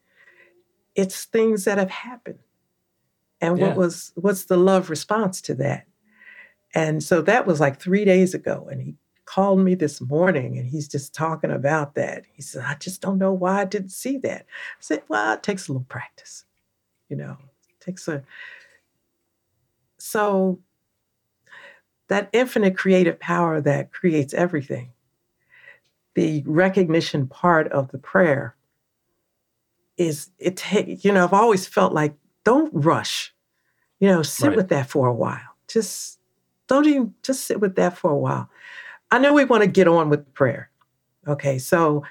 it's 0.97 1.25
things 1.25 1.63
that 1.63 1.77
have 1.77 1.91
happened. 1.91 2.39
And 3.39 3.57
yeah. 3.57 3.67
what 3.67 3.77
was 3.77 4.11
what's 4.15 4.45
the 4.45 4.57
love 4.57 4.89
response 4.89 5.39
to 5.41 5.53
that? 5.55 5.85
And 6.73 7.01
so 7.01 7.21
that 7.21 7.45
was 7.45 7.61
like 7.61 7.79
three 7.79 8.03
days 8.03 8.33
ago. 8.33 8.67
And 8.69 8.81
he 8.81 8.95
called 9.25 9.59
me 9.59 9.75
this 9.75 10.01
morning 10.01 10.57
and 10.57 10.67
he's 10.67 10.87
just 10.87 11.13
talking 11.13 11.51
about 11.51 11.93
that. 11.95 12.25
He 12.33 12.41
said, 12.41 12.65
I 12.65 12.73
just 12.75 12.99
don't 12.99 13.19
know 13.19 13.31
why 13.31 13.61
I 13.61 13.65
didn't 13.65 13.91
see 13.91 14.17
that. 14.19 14.41
I 14.41 14.81
said, 14.81 15.03
Well, 15.07 15.33
it 15.33 15.43
takes 15.43 15.67
a 15.67 15.71
little 15.71 15.85
practice, 15.87 16.45
you 17.09 17.15
know, 17.15 17.37
takes 17.79 18.07
a 18.07 18.23
so 19.97 20.59
that 22.07 22.29
infinite 22.31 22.77
creative 22.77 23.19
power 23.19 23.59
that 23.61 23.91
creates 23.91 24.33
everything, 24.33 24.91
the 26.15 26.43
recognition 26.45 27.27
part 27.27 27.71
of 27.71 27.91
the 27.91 27.97
prayer 27.97 28.55
is 29.97 30.29
it 30.37 30.55
take 30.55 31.03
you 31.03 31.11
know 31.11 31.23
i've 31.23 31.33
always 31.33 31.65
felt 31.65 31.91
like 31.91 32.13
don't 32.43 32.71
rush 32.71 33.33
you 33.99 34.07
know 34.07 34.21
sit 34.21 34.49
right. 34.49 34.55
with 34.55 34.69
that 34.69 34.87
for 34.87 35.07
a 35.07 35.13
while. 35.13 35.39
Just 35.67 36.19
don't 36.67 36.85
even 36.85 37.13
just 37.23 37.45
sit 37.45 37.59
with 37.59 37.75
that 37.75 37.97
for 37.97 38.11
a 38.11 38.17
while. 38.17 38.49
I 39.09 39.19
know 39.19 39.33
we 39.33 39.45
want 39.45 39.63
to 39.63 39.67
get 39.67 39.87
on 39.87 40.09
with 40.09 40.25
the 40.25 40.31
prayer 40.31 40.69
okay? 41.27 41.57
So 41.57 42.03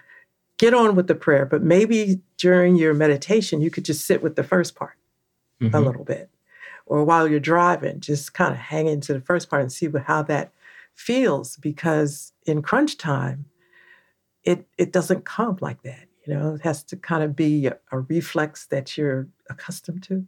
get 0.59 0.75
on 0.75 0.95
with 0.95 1.07
the 1.07 1.15
prayer 1.15 1.47
but 1.47 1.63
maybe 1.63 2.21
during 2.39 2.77
your 2.77 2.93
meditation 2.95 3.61
you 3.61 3.71
could 3.71 3.85
just 3.85 4.05
sit 4.05 4.23
with 4.23 4.37
the 4.37 4.45
first 4.45 4.75
part 4.75 4.95
mm-hmm. 5.61 5.75
a 5.75 5.81
little 5.81 6.05
bit 6.05 6.31
or 6.87 7.05
while 7.05 7.27
you're 7.29 7.41
driving 7.41 8.01
just 8.01 8.35
kind 8.35 8.53
of 8.53 8.59
hang 8.59 8.87
into 8.87 9.13
the 9.13 9.21
first 9.21 9.51
part 9.51 9.63
and 9.63 9.73
see 9.73 9.89
how 10.07 10.23
that 10.23 10.53
feels 10.95 11.57
because 11.57 12.33
in 12.47 12.63
crunch 12.63 12.97
time 12.97 13.45
it 14.45 14.67
it 14.79 14.93
doesn't 14.93 15.25
come 15.25 15.59
like 15.61 15.83
that 15.83 16.07
you 16.27 16.35
know, 16.35 16.55
it 16.55 16.63
has 16.63 16.83
to 16.85 16.97
kind 16.97 17.23
of 17.23 17.37
be 17.37 17.67
a, 17.67 17.79
a 17.93 18.01
reflex 18.01 18.67
that 18.67 18.97
you're 18.97 19.29
accustomed 19.49 20.03
to. 20.05 20.27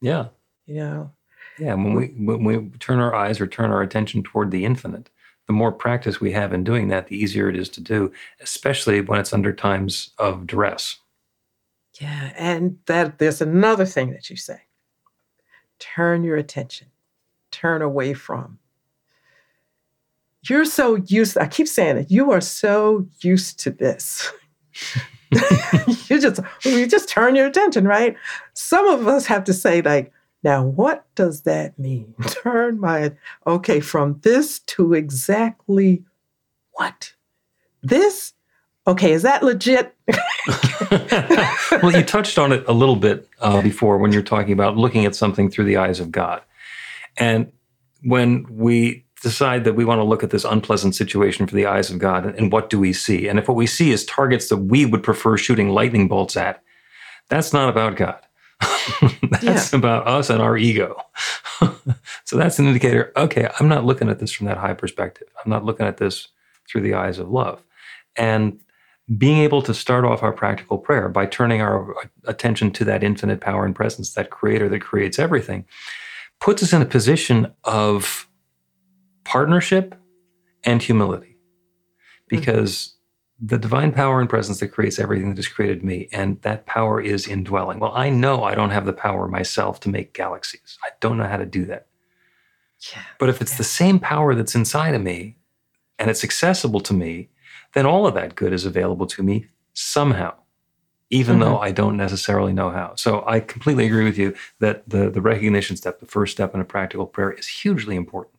Yeah. 0.00 0.28
You 0.66 0.76
know. 0.76 1.12
Yeah. 1.58 1.74
When 1.74 1.94
we 1.94 2.06
when 2.08 2.44
we 2.44 2.68
turn 2.78 3.00
our 3.00 3.14
eyes 3.14 3.40
or 3.40 3.46
turn 3.46 3.70
our 3.70 3.82
attention 3.82 4.22
toward 4.22 4.50
the 4.50 4.64
infinite, 4.64 5.10
the 5.46 5.52
more 5.54 5.72
practice 5.72 6.20
we 6.20 6.32
have 6.32 6.52
in 6.52 6.62
doing 6.62 6.88
that, 6.88 7.08
the 7.08 7.16
easier 7.16 7.48
it 7.48 7.56
is 7.56 7.70
to 7.70 7.80
do, 7.80 8.12
especially 8.40 9.00
when 9.00 9.18
it's 9.18 9.32
under 9.32 9.52
times 9.52 10.10
of 10.18 10.46
duress. 10.46 10.98
Yeah, 12.00 12.32
and 12.36 12.78
that 12.86 13.18
there's 13.18 13.40
another 13.40 13.84
thing 13.84 14.10
that 14.12 14.30
you 14.30 14.36
say. 14.36 14.60
Turn 15.78 16.24
your 16.24 16.36
attention. 16.36 16.88
Turn 17.50 17.82
away 17.82 18.14
from. 18.14 18.58
You're 20.48 20.64
so 20.64 20.96
used, 20.96 21.36
I 21.36 21.46
keep 21.46 21.66
saying 21.66 21.96
it, 21.98 22.10
you 22.10 22.30
are 22.30 22.40
so 22.40 23.06
used 23.20 23.58
to 23.60 23.70
this. 23.70 24.30
you 26.08 26.20
just 26.20 26.40
you 26.64 26.86
just 26.86 27.08
turn 27.08 27.34
your 27.34 27.46
attention, 27.46 27.86
right? 27.86 28.16
Some 28.54 28.86
of 28.86 29.06
us 29.06 29.26
have 29.26 29.44
to 29.44 29.52
say 29.52 29.82
like, 29.82 30.12
now 30.42 30.64
what 30.64 31.04
does 31.16 31.42
that 31.42 31.78
mean? 31.78 32.14
Turn 32.26 32.80
my 32.80 33.12
okay 33.46 33.80
from 33.80 34.20
this 34.22 34.60
to 34.60 34.94
exactly 34.94 36.04
what? 36.72 37.12
This? 37.82 38.32
Okay, 38.88 39.12
is 39.12 39.20
that 39.20 39.42
legit? 39.42 39.94
well, 41.82 41.94
you 41.94 42.02
touched 42.02 42.38
on 42.38 42.52
it 42.52 42.64
a 42.66 42.72
little 42.72 42.96
bit 42.96 43.28
uh, 43.40 43.60
before 43.60 43.98
when 43.98 44.14
you're 44.14 44.22
talking 44.22 44.54
about 44.54 44.78
looking 44.78 45.04
at 45.04 45.14
something 45.14 45.50
through 45.50 45.66
the 45.66 45.76
eyes 45.76 46.00
of 46.00 46.10
God. 46.10 46.40
And 47.18 47.52
when 48.02 48.46
we 48.48 49.04
decide 49.22 49.64
that 49.64 49.74
we 49.74 49.84
want 49.84 49.98
to 49.98 50.04
look 50.04 50.22
at 50.22 50.30
this 50.30 50.46
unpleasant 50.46 50.94
situation 50.94 51.46
for 51.46 51.54
the 51.54 51.66
eyes 51.66 51.90
of 51.90 51.98
God, 51.98 52.24
and 52.24 52.50
what 52.50 52.70
do 52.70 52.78
we 52.78 52.94
see? 52.94 53.28
And 53.28 53.38
if 53.38 53.46
what 53.46 53.58
we 53.58 53.66
see 53.66 53.90
is 53.90 54.06
targets 54.06 54.48
that 54.48 54.56
we 54.56 54.86
would 54.86 55.02
prefer 55.02 55.36
shooting 55.36 55.68
lightning 55.68 56.08
bolts 56.08 56.34
at, 56.34 56.62
that's 57.28 57.52
not 57.52 57.68
about 57.68 57.94
God. 57.96 58.20
that's 59.42 59.72
yeah. 59.72 59.78
about 59.78 60.08
us 60.08 60.30
and 60.30 60.40
our 60.40 60.56
ego. 60.56 60.98
so 62.24 62.38
that's 62.38 62.58
an 62.58 62.66
indicator 62.66 63.12
okay, 63.18 63.50
I'm 63.60 63.68
not 63.68 63.84
looking 63.84 64.08
at 64.08 64.18
this 64.18 64.32
from 64.32 64.46
that 64.46 64.56
high 64.56 64.72
perspective. 64.72 65.28
I'm 65.44 65.50
not 65.50 65.66
looking 65.66 65.86
at 65.86 65.98
this 65.98 66.28
through 66.66 66.80
the 66.80 66.94
eyes 66.94 67.18
of 67.18 67.28
love. 67.28 67.62
And 68.16 68.60
being 69.16 69.38
able 69.38 69.62
to 69.62 69.72
start 69.72 70.04
off 70.04 70.22
our 70.22 70.32
practical 70.32 70.76
prayer 70.76 71.08
by 71.08 71.24
turning 71.24 71.62
our 71.62 71.94
attention 72.24 72.70
to 72.72 72.84
that 72.84 73.02
infinite 73.02 73.40
power 73.40 73.64
and 73.64 73.74
presence, 73.74 74.12
that 74.12 74.30
creator 74.30 74.68
that 74.68 74.80
creates 74.80 75.18
everything, 75.18 75.64
puts 76.40 76.62
us 76.62 76.72
in 76.72 76.82
a 76.82 76.86
position 76.86 77.50
of 77.64 78.28
partnership 79.24 79.94
and 80.64 80.82
humility. 80.82 81.36
Because 82.28 82.94
mm-hmm. 83.40 83.46
the 83.46 83.58
divine 83.58 83.92
power 83.92 84.20
and 84.20 84.28
presence 84.28 84.60
that 84.60 84.68
creates 84.68 84.98
everything 84.98 85.30
that 85.30 85.38
has 85.38 85.48
created 85.48 85.82
me, 85.82 86.08
and 86.12 86.42
that 86.42 86.66
power 86.66 87.00
is 87.00 87.26
indwelling. 87.26 87.78
Well, 87.78 87.92
I 87.94 88.10
know 88.10 88.44
I 88.44 88.54
don't 88.54 88.70
have 88.70 88.84
the 88.84 88.92
power 88.92 89.26
myself 89.26 89.80
to 89.80 89.88
make 89.88 90.12
galaxies. 90.12 90.78
I 90.84 90.90
don't 91.00 91.16
know 91.16 91.24
how 91.24 91.38
to 91.38 91.46
do 91.46 91.64
that. 91.66 91.86
Yeah. 92.92 93.02
But 93.18 93.30
if 93.30 93.40
it's 93.40 93.52
yeah. 93.52 93.58
the 93.58 93.64
same 93.64 93.98
power 93.98 94.34
that's 94.34 94.54
inside 94.54 94.94
of 94.94 95.02
me 95.02 95.38
and 95.98 96.10
it's 96.10 96.22
accessible 96.22 96.80
to 96.80 96.92
me, 96.92 97.30
then 97.74 97.86
all 97.86 98.06
of 98.06 98.14
that 98.14 98.34
good 98.34 98.52
is 98.52 98.64
available 98.64 99.06
to 99.06 99.22
me 99.22 99.46
somehow, 99.74 100.34
even 101.10 101.36
mm-hmm. 101.36 101.44
though 101.44 101.58
I 101.58 101.70
don't 101.72 101.96
necessarily 101.96 102.52
know 102.52 102.70
how. 102.70 102.94
So 102.96 103.24
I 103.26 103.40
completely 103.40 103.86
agree 103.86 104.04
with 104.04 104.18
you 104.18 104.34
that 104.58 104.88
the, 104.88 105.10
the 105.10 105.20
recognition 105.20 105.76
step, 105.76 106.00
the 106.00 106.06
first 106.06 106.32
step 106.32 106.54
in 106.54 106.60
a 106.60 106.64
practical 106.64 107.06
prayer, 107.06 107.32
is 107.32 107.46
hugely 107.46 107.96
important. 107.96 108.34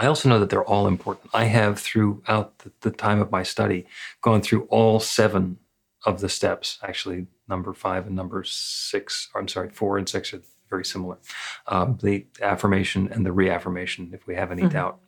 I 0.00 0.06
also 0.06 0.28
know 0.28 0.38
that 0.38 0.48
they're 0.48 0.64
all 0.64 0.86
important. 0.86 1.30
I 1.34 1.44
have, 1.44 1.80
throughout 1.80 2.58
the, 2.58 2.72
the 2.82 2.90
time 2.92 3.20
of 3.20 3.32
my 3.32 3.42
study, 3.42 3.86
gone 4.22 4.42
through 4.42 4.64
all 4.70 5.00
seven 5.00 5.58
of 6.06 6.20
the 6.20 6.28
steps. 6.28 6.78
Actually, 6.82 7.26
number 7.48 7.72
five 7.72 8.06
and 8.06 8.14
number 8.14 8.44
six, 8.44 9.28
I'm 9.34 9.48
sorry, 9.48 9.70
four 9.70 9.98
and 9.98 10.08
six 10.08 10.32
are 10.32 10.40
very 10.70 10.84
similar. 10.84 11.18
Um, 11.66 11.98
the 12.00 12.26
affirmation 12.40 13.08
and 13.10 13.26
the 13.26 13.32
reaffirmation, 13.32 14.10
if 14.12 14.26
we 14.26 14.36
have 14.36 14.52
any 14.52 14.62
mm-hmm. 14.62 14.72
doubt. 14.72 15.00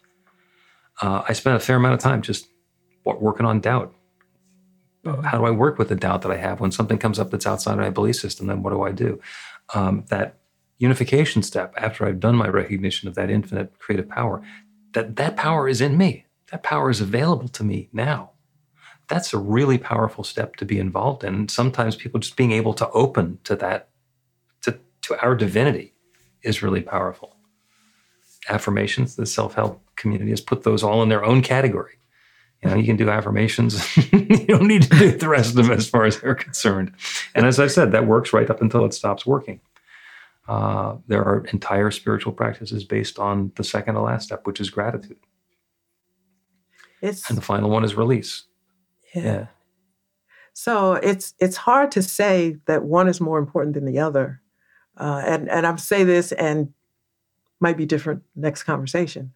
Uh, 1.00 1.22
I 1.28 1.34
spent 1.34 1.56
a 1.56 1.60
fair 1.60 1.76
amount 1.76 1.94
of 1.94 2.00
time 2.00 2.20
just 2.20 2.48
working 3.04 3.46
on 3.46 3.60
doubt. 3.60 3.94
Mm-hmm. 5.04 5.22
How 5.22 5.38
do 5.38 5.44
I 5.46 5.50
work 5.50 5.78
with 5.78 5.88
the 5.88 5.96
doubt 5.96 6.22
that 6.22 6.32
I 6.32 6.36
have 6.36 6.60
when 6.60 6.72
something 6.72 6.98
comes 6.98 7.18
up 7.18 7.30
that's 7.30 7.46
outside 7.46 7.72
of 7.72 7.78
my 7.78 7.90
belief 7.90 8.16
system? 8.16 8.46
Then 8.46 8.62
what 8.62 8.70
do 8.70 8.82
I 8.82 8.92
do? 8.92 9.20
Um, 9.74 10.04
that 10.08 10.36
unification 10.78 11.42
step 11.42 11.74
after 11.76 12.06
I've 12.06 12.20
done 12.20 12.36
my 12.36 12.48
recognition 12.48 13.08
of 13.08 13.14
that 13.14 13.30
infinite 13.30 13.78
creative 13.78 14.08
power, 14.08 14.42
that 14.92 15.16
that 15.16 15.36
power 15.36 15.68
is 15.68 15.80
in 15.80 15.96
me. 15.96 16.26
That 16.50 16.62
power 16.62 16.90
is 16.90 17.00
available 17.00 17.48
to 17.48 17.64
me 17.64 17.88
now. 17.92 18.30
That's 19.08 19.32
a 19.32 19.38
really 19.38 19.78
powerful 19.78 20.24
step 20.24 20.56
to 20.56 20.64
be 20.64 20.78
involved 20.78 21.24
in. 21.24 21.34
And 21.34 21.50
sometimes 21.50 21.96
people 21.96 22.20
just 22.20 22.36
being 22.36 22.52
able 22.52 22.74
to 22.74 22.88
open 22.90 23.38
to 23.44 23.56
that, 23.56 23.88
to, 24.62 24.78
to 25.02 25.20
our 25.20 25.34
divinity, 25.34 25.94
is 26.42 26.62
really 26.62 26.80
powerful. 26.80 27.36
Affirmations, 28.48 29.16
the 29.16 29.26
self 29.26 29.54
help 29.54 29.82
community 29.96 30.30
has 30.30 30.40
put 30.40 30.62
those 30.62 30.82
all 30.82 31.02
in 31.02 31.08
their 31.08 31.24
own 31.24 31.42
category. 31.42 31.99
You 32.62 32.70
know, 32.70 32.76
you 32.76 32.84
can 32.84 32.96
do 32.96 33.08
affirmations. 33.08 33.96
you 34.12 34.46
don't 34.46 34.66
need 34.66 34.82
to 34.82 34.88
do 34.88 35.10
the 35.12 35.28
rest 35.28 35.50
of 35.50 35.56
them 35.56 35.70
as 35.70 35.88
far 35.88 36.04
as 36.04 36.20
they're 36.20 36.34
concerned. 36.34 36.92
And 37.34 37.46
as 37.46 37.58
I 37.58 37.66
said, 37.66 37.92
that 37.92 38.06
works 38.06 38.32
right 38.32 38.50
up 38.50 38.60
until 38.60 38.84
it 38.84 38.92
stops 38.92 39.24
working. 39.24 39.60
Uh, 40.46 40.96
there 41.06 41.22
are 41.22 41.46
entire 41.52 41.90
spiritual 41.90 42.32
practices 42.32 42.84
based 42.84 43.18
on 43.18 43.52
the 43.56 43.64
second 43.64 43.94
to 43.94 44.02
last 44.02 44.24
step, 44.24 44.46
which 44.46 44.60
is 44.60 44.68
gratitude. 44.68 45.16
It's, 47.00 47.28
and 47.28 47.38
the 47.38 47.42
final 47.42 47.70
one 47.70 47.84
is 47.84 47.94
release. 47.94 48.44
Yeah. 49.14 49.22
yeah. 49.22 49.46
So 50.52 50.94
it's 50.94 51.34
it's 51.38 51.56
hard 51.56 51.92
to 51.92 52.02
say 52.02 52.56
that 52.66 52.82
one 52.84 53.08
is 53.08 53.20
more 53.20 53.38
important 53.38 53.74
than 53.74 53.86
the 53.86 54.00
other, 54.00 54.42
uh, 54.96 55.22
and 55.24 55.48
and 55.48 55.66
I'm 55.66 55.78
say 55.78 56.04
this 56.04 56.32
and 56.32 56.74
might 57.60 57.76
be 57.76 57.86
different 57.86 58.22
next 58.34 58.64
conversation, 58.64 59.32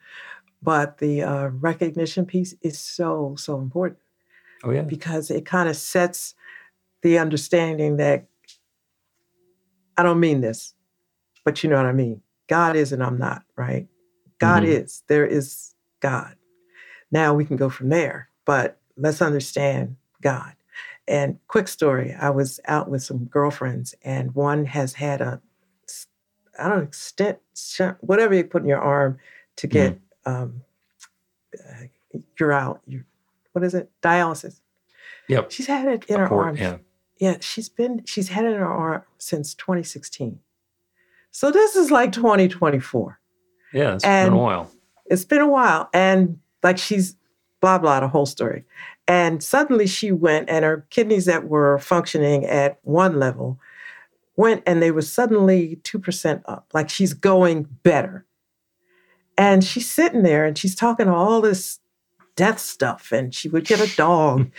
but 0.65 0.99
the 0.99 1.23
uh, 1.23 1.49
recognition 1.49 2.25
piece 2.25 2.55
is 2.63 2.79
so, 2.79 3.35
so 3.39 3.59
important. 3.59 4.01
Oh, 4.65 4.71
yeah. 4.71 4.83
Because 4.83 5.31
it 5.31 5.45
kind 5.45 5.69
of 5.69 5.77
sets 5.77 6.35
the 7.03 7.19
understanding 7.19 7.99
that 7.99 8.27
I 9.99 10.03
don't 10.03 10.21
mean 10.21 10.41
this, 10.41 10.73
but 11.45 11.63
you 11.63 11.69
know 11.69 11.77
what 11.77 11.85
I 11.87 11.93
mean. 11.93 12.23
God 12.49 12.77
is 12.77 12.93
and 12.93 13.03
I'm 13.03 13.19
not, 13.19 13.43
right? 13.57 13.87
God 14.39 14.63
mm-hmm. 14.63 14.73
is. 14.73 15.03
There 15.07 15.27
is 15.27 15.75
God. 16.01 16.35
Now 17.13 17.35
we 17.35 17.45
can 17.45 17.57
go 17.57 17.69
from 17.69 17.91
there, 17.91 18.31
but 18.47 18.81
let's 18.97 19.21
understand 19.21 19.97
God. 20.23 20.55
And 21.07 21.39
quick 21.47 21.69
story 21.69 22.15
I 22.19 22.31
was 22.31 22.59
out 22.67 22.89
with 22.89 23.03
some 23.03 23.27
girlfriends, 23.27 23.95
and 24.03 24.35
one 24.35 24.65
has 24.65 24.95
had 24.95 25.21
a, 25.21 25.43
I 26.59 26.69
don't 26.69 26.85
know, 26.85 26.89
stent, 26.91 27.39
whatever 28.01 28.35
you 28.35 28.45
put 28.45 28.63
in 28.63 28.69
your 28.69 28.81
arm 28.81 29.19
to 29.57 29.67
get 29.67 29.93
mm 29.93 29.99
um, 30.27 30.63
uh, 31.55 31.85
you're 32.39 32.53
out. 32.53 32.81
You, 32.87 33.05
what 33.53 33.65
is 33.65 33.75
it? 33.75 33.91
Dialysis. 34.03 34.61
Yep. 35.29 35.51
She's 35.51 35.67
had 35.67 35.89
it 35.89 36.05
in 36.05 36.19
her 36.19 36.33
arm. 36.33 36.57
Yeah. 36.57 36.79
Yeah. 37.19 37.37
She's 37.41 37.69
been. 37.69 38.05
She's 38.05 38.29
had 38.29 38.45
it 38.45 38.53
in 38.53 38.59
her 38.59 38.67
arm 38.67 39.03
since 39.19 39.55
2016. 39.55 40.41
So 41.35 41.51
this 41.51 41.75
is 41.75 41.91
like 41.91 42.13
2024. 42.13 43.19
Yeah, 43.73 43.95
it's 43.97 44.05
and 44.05 44.31
been 44.31 44.39
a 44.39 44.43
while. 44.43 44.71
It's 45.07 45.25
been 45.25 45.41
a 45.41 45.49
while, 45.49 45.91
and 45.93 46.39
like 46.63 46.79
she's 46.79 47.17
blah 47.61 47.79
blah 47.79 48.01
the 48.01 48.09
whole 48.09 48.25
story. 48.25 48.65
And 49.09 49.43
suddenly 49.43 49.87
she 49.87 50.13
went, 50.13 50.49
and 50.49 50.65
her 50.65 50.87
kidneys 50.91 51.27
that 51.27 51.49
were 51.49 51.79
functioning 51.79 52.45
at 52.45 52.79
one 52.83 53.19
level 53.19 53.59
went, 54.37 54.63
and 54.65 54.81
they 54.81 54.93
were 54.93 55.03
suddenly 55.03 55.81
two 55.83 55.99
percent 55.99 56.43
up. 56.47 56.69
Like 56.73 56.89
she's 56.89 57.15
going 57.15 57.65
better. 57.83 58.25
And 59.37 59.65
she's 59.65 59.91
sitting 59.91 60.23
there 60.23 60.45
and 60.45 60.57
she's 60.57 60.75
talking 60.75 61.09
all 61.09 61.41
this 61.41 61.81
death 62.37 62.59
stuff 62.59 63.13
and 63.13 63.35
she 63.35 63.49
would 63.49 63.67
get 63.67 63.81
a 63.81 63.97
dog. 63.97 64.51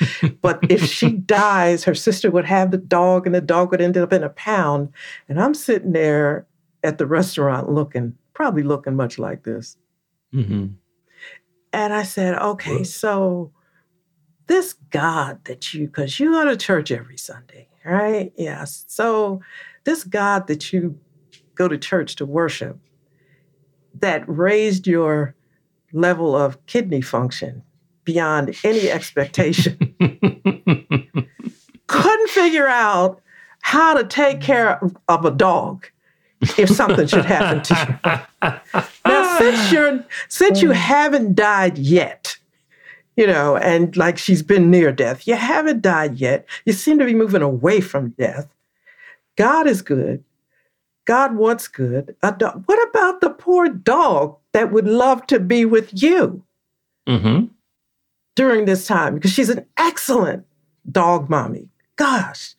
but 0.42 0.60
if 0.70 0.86
she 0.86 1.12
dies, 1.26 1.84
her 1.84 1.96
sister 1.96 2.32
would 2.32 2.46
have 2.46 2.72
the 2.72 2.78
dog 2.78 3.26
and 3.26 3.36
the 3.36 3.42
dog 3.42 3.72
would 3.72 3.82
end 3.82 3.98
up 3.98 4.14
in 4.14 4.24
a 4.24 4.30
pound. 4.30 4.90
And 5.28 5.42
I'm 5.42 5.54
sitting 5.54 5.92
there 5.92 6.46
at 6.84 6.98
the 6.98 7.06
restaurant 7.06 7.70
looking, 7.70 8.16
probably 8.34 8.64
looking 8.64 8.96
much 8.96 9.18
like 9.18 9.44
this. 9.44 9.78
Mm-hmm. 10.34 10.68
And 11.74 11.94
I 11.94 12.04
said, 12.04 12.38
okay, 12.38 12.84
so 12.84 13.52
this 14.48 14.74
God 14.74 15.44
that 15.46 15.74
you, 15.74 15.88
because 15.88 16.20
you 16.20 16.32
go 16.32 16.46
to 16.46 16.56
church 16.56 16.92
every 16.92 17.18
Sunday, 17.18 17.68
right? 17.84 18.32
Yes. 18.38 18.86
So 18.88 19.42
this 19.84 20.04
God 20.04 20.48
that 20.48 20.72
you 20.72 20.98
go 21.56 21.68
to 21.68 21.78
church 21.78 22.16
to 22.18 22.26
worship, 22.26 22.78
that 24.02 24.24
raised 24.28 24.88
your 24.88 25.36
level 25.94 26.36
of 26.36 26.64
kidney 26.66 27.02
function 27.02 27.64
beyond 28.04 28.56
any 28.64 28.90
expectation. 28.90 29.78
Couldn't 31.88 32.30
figure 32.30 32.68
out 32.68 33.22
how 33.62 33.96
to 33.96 34.04
take 34.04 34.42
care 34.42 34.80
of 35.08 35.26
a 35.26 35.32
dog 35.32 35.88
if 36.58 36.70
something 36.70 37.08
should 37.08 37.26
happen 37.26 37.64
to 37.64 37.74
you. 38.44 38.52
now, 39.06 39.38
since 39.40 39.72
you're 39.72 40.06
since 40.30 40.62
you 40.62 40.72
haven't 40.72 41.36
died 41.36 41.78
yet, 41.78 42.38
you 43.16 43.26
know, 43.26 43.58
and 43.58 43.96
like 43.98 44.18
she's 44.18 44.44
been 44.44 44.70
near 44.70 44.92
death, 44.92 45.28
you 45.28 45.36
haven't 45.36 45.82
died 45.82 46.18
yet. 46.18 46.46
You 46.66 46.74
seem 46.74 47.00
to 47.00 47.06
be 47.06 47.16
moving 47.16 47.42
away 47.42 47.82
from 47.82 48.10
death. 48.12 48.48
God 49.36 49.68
is 49.68 49.82
good. 49.82 50.24
God 51.06 51.36
wants 51.36 51.68
good. 51.68 52.16
What 52.22 52.90
about 52.90 53.22
the 53.22 53.30
poor 53.30 53.70
dog 53.70 54.38
that 54.54 54.72
would 54.72 54.88
love 54.88 55.26
to 55.28 55.40
be 55.40 55.64
with 55.66 55.90
you 56.02 56.44
mm-hmm. 57.08 57.46
during 58.36 58.66
this 58.66 58.88
time? 58.88 59.16
Because 59.16 59.32
she's 59.32 59.50
an 59.50 59.66
excellent 59.78 60.46
dog 60.92 61.30
mommy. 61.30 61.70
Gosh. 61.96 62.56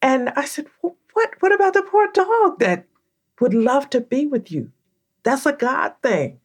And 0.00 0.30
I 0.30 0.44
said, 0.44 0.66
what, 0.80 0.96
what 1.40 1.52
about 1.52 1.74
the 1.74 1.82
poor 1.82 2.06
dog 2.12 2.58
that 2.60 2.86
would 3.40 3.54
love 3.54 3.90
to 3.90 4.00
be 4.00 4.26
with 4.26 4.52
you? 4.52 4.70
That's 5.24 5.46
a 5.46 5.52
God 5.52 5.94
thing. 6.02 6.38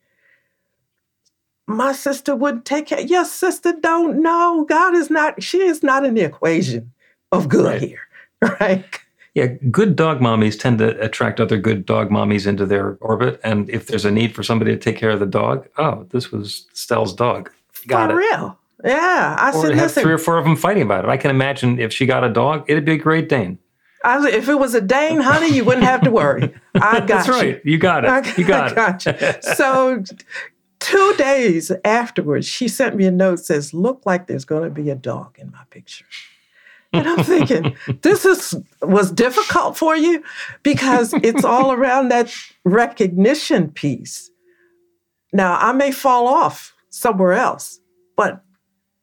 my 1.67 1.91
sister 1.91 2.35
wouldn't 2.35 2.65
take 2.65 2.87
care. 2.87 3.01
Your 3.01 3.25
sister 3.25 3.73
don't 3.79 4.21
know. 4.23 4.65
God 4.67 4.95
is 4.95 5.09
not, 5.11 5.43
she 5.43 5.59
is 5.59 5.83
not 5.83 6.03
in 6.03 6.15
the 6.15 6.21
equation 6.21 6.91
of 7.31 7.47
good 7.49 7.65
Right. 7.65 7.81
here. 7.81 7.99
Right. 8.59 8.85
Yeah, 9.39 9.47
good 9.71 9.95
dog 9.95 10.19
mommies 10.19 10.59
tend 10.59 10.79
to 10.79 10.99
attract 11.03 11.39
other 11.39 11.57
good 11.57 11.85
dog 11.85 12.09
mommies 12.09 12.45
into 12.45 12.65
their 12.65 12.97
orbit. 13.01 13.39
And 13.43 13.69
if 13.69 13.87
there's 13.87 14.05
a 14.05 14.11
need 14.11 14.35
for 14.35 14.43
somebody 14.43 14.71
to 14.71 14.77
take 14.77 14.97
care 14.97 15.09
of 15.11 15.19
the 15.19 15.25
dog, 15.25 15.67
oh, 15.77 16.05
this 16.09 16.31
was 16.31 16.67
Stell's 16.73 17.13
dog. 17.13 17.49
Got 17.87 18.09
For 18.11 18.19
it. 18.19 18.23
real. 18.25 18.57
Yeah. 18.83 19.35
I 19.39 19.49
Or 19.49 19.61
said, 19.61 19.73
have 19.75 19.83
listen, 19.83 20.03
three 20.03 20.13
or 20.13 20.17
four 20.17 20.37
of 20.37 20.45
them 20.45 20.55
fighting 20.55 20.83
about 20.83 21.05
it. 21.05 21.09
I 21.09 21.17
can 21.17 21.31
imagine 21.31 21.79
if 21.79 21.91
she 21.93 22.05
got 22.05 22.23
a 22.23 22.29
dog, 22.29 22.65
it'd 22.67 22.85
be 22.85 22.93
a 22.93 22.97
Great 22.97 23.29
Dane. 23.29 23.57
Said, 24.05 24.33
if 24.33 24.47
it 24.47 24.55
was 24.55 24.73
a 24.75 24.81
Dane, 24.81 25.19
honey, 25.19 25.49
you 25.53 25.65
wouldn't 25.65 25.83
have 25.85 26.01
to 26.01 26.11
worry. 26.11 26.53
I 26.75 26.99
got 26.99 27.01
you. 27.01 27.07
That's 27.07 27.27
you. 27.27 27.33
right. 27.33 27.61
You 27.65 27.77
got 27.77 28.05
I- 28.05 28.19
it. 28.19 28.37
You 28.37 28.45
got 28.45 28.63
I 28.63 28.71
it. 28.71 28.75
got 28.75 29.05
you. 29.05 29.53
So 29.55 30.03
two 30.79 31.13
days 31.17 31.71
afterwards, 31.83 32.47
she 32.47 32.67
sent 32.69 32.95
me 32.95 33.05
a 33.05 33.11
note 33.11 33.39
says, 33.39 33.73
look 33.73 34.01
like 34.05 34.27
there's 34.27 34.45
going 34.45 34.63
to 34.63 34.69
be 34.69 34.89
a 34.89 34.95
dog 34.95 35.37
in 35.37 35.51
my 35.51 35.63
picture. 35.69 36.05
And 36.91 37.07
I'm 37.07 37.23
thinking, 37.23 37.75
this 38.01 38.25
is 38.25 38.55
was 38.81 39.11
difficult 39.11 39.77
for 39.77 39.95
you 39.95 40.23
because 40.63 41.13
it's 41.13 41.45
all 41.45 41.71
around 41.77 42.09
that 42.09 42.33
recognition 42.65 43.69
piece. 43.71 44.31
Now 45.31 45.57
I 45.57 45.71
may 45.71 45.91
fall 45.91 46.27
off 46.27 46.73
somewhere 46.89 47.33
else, 47.33 47.79
but 48.15 48.43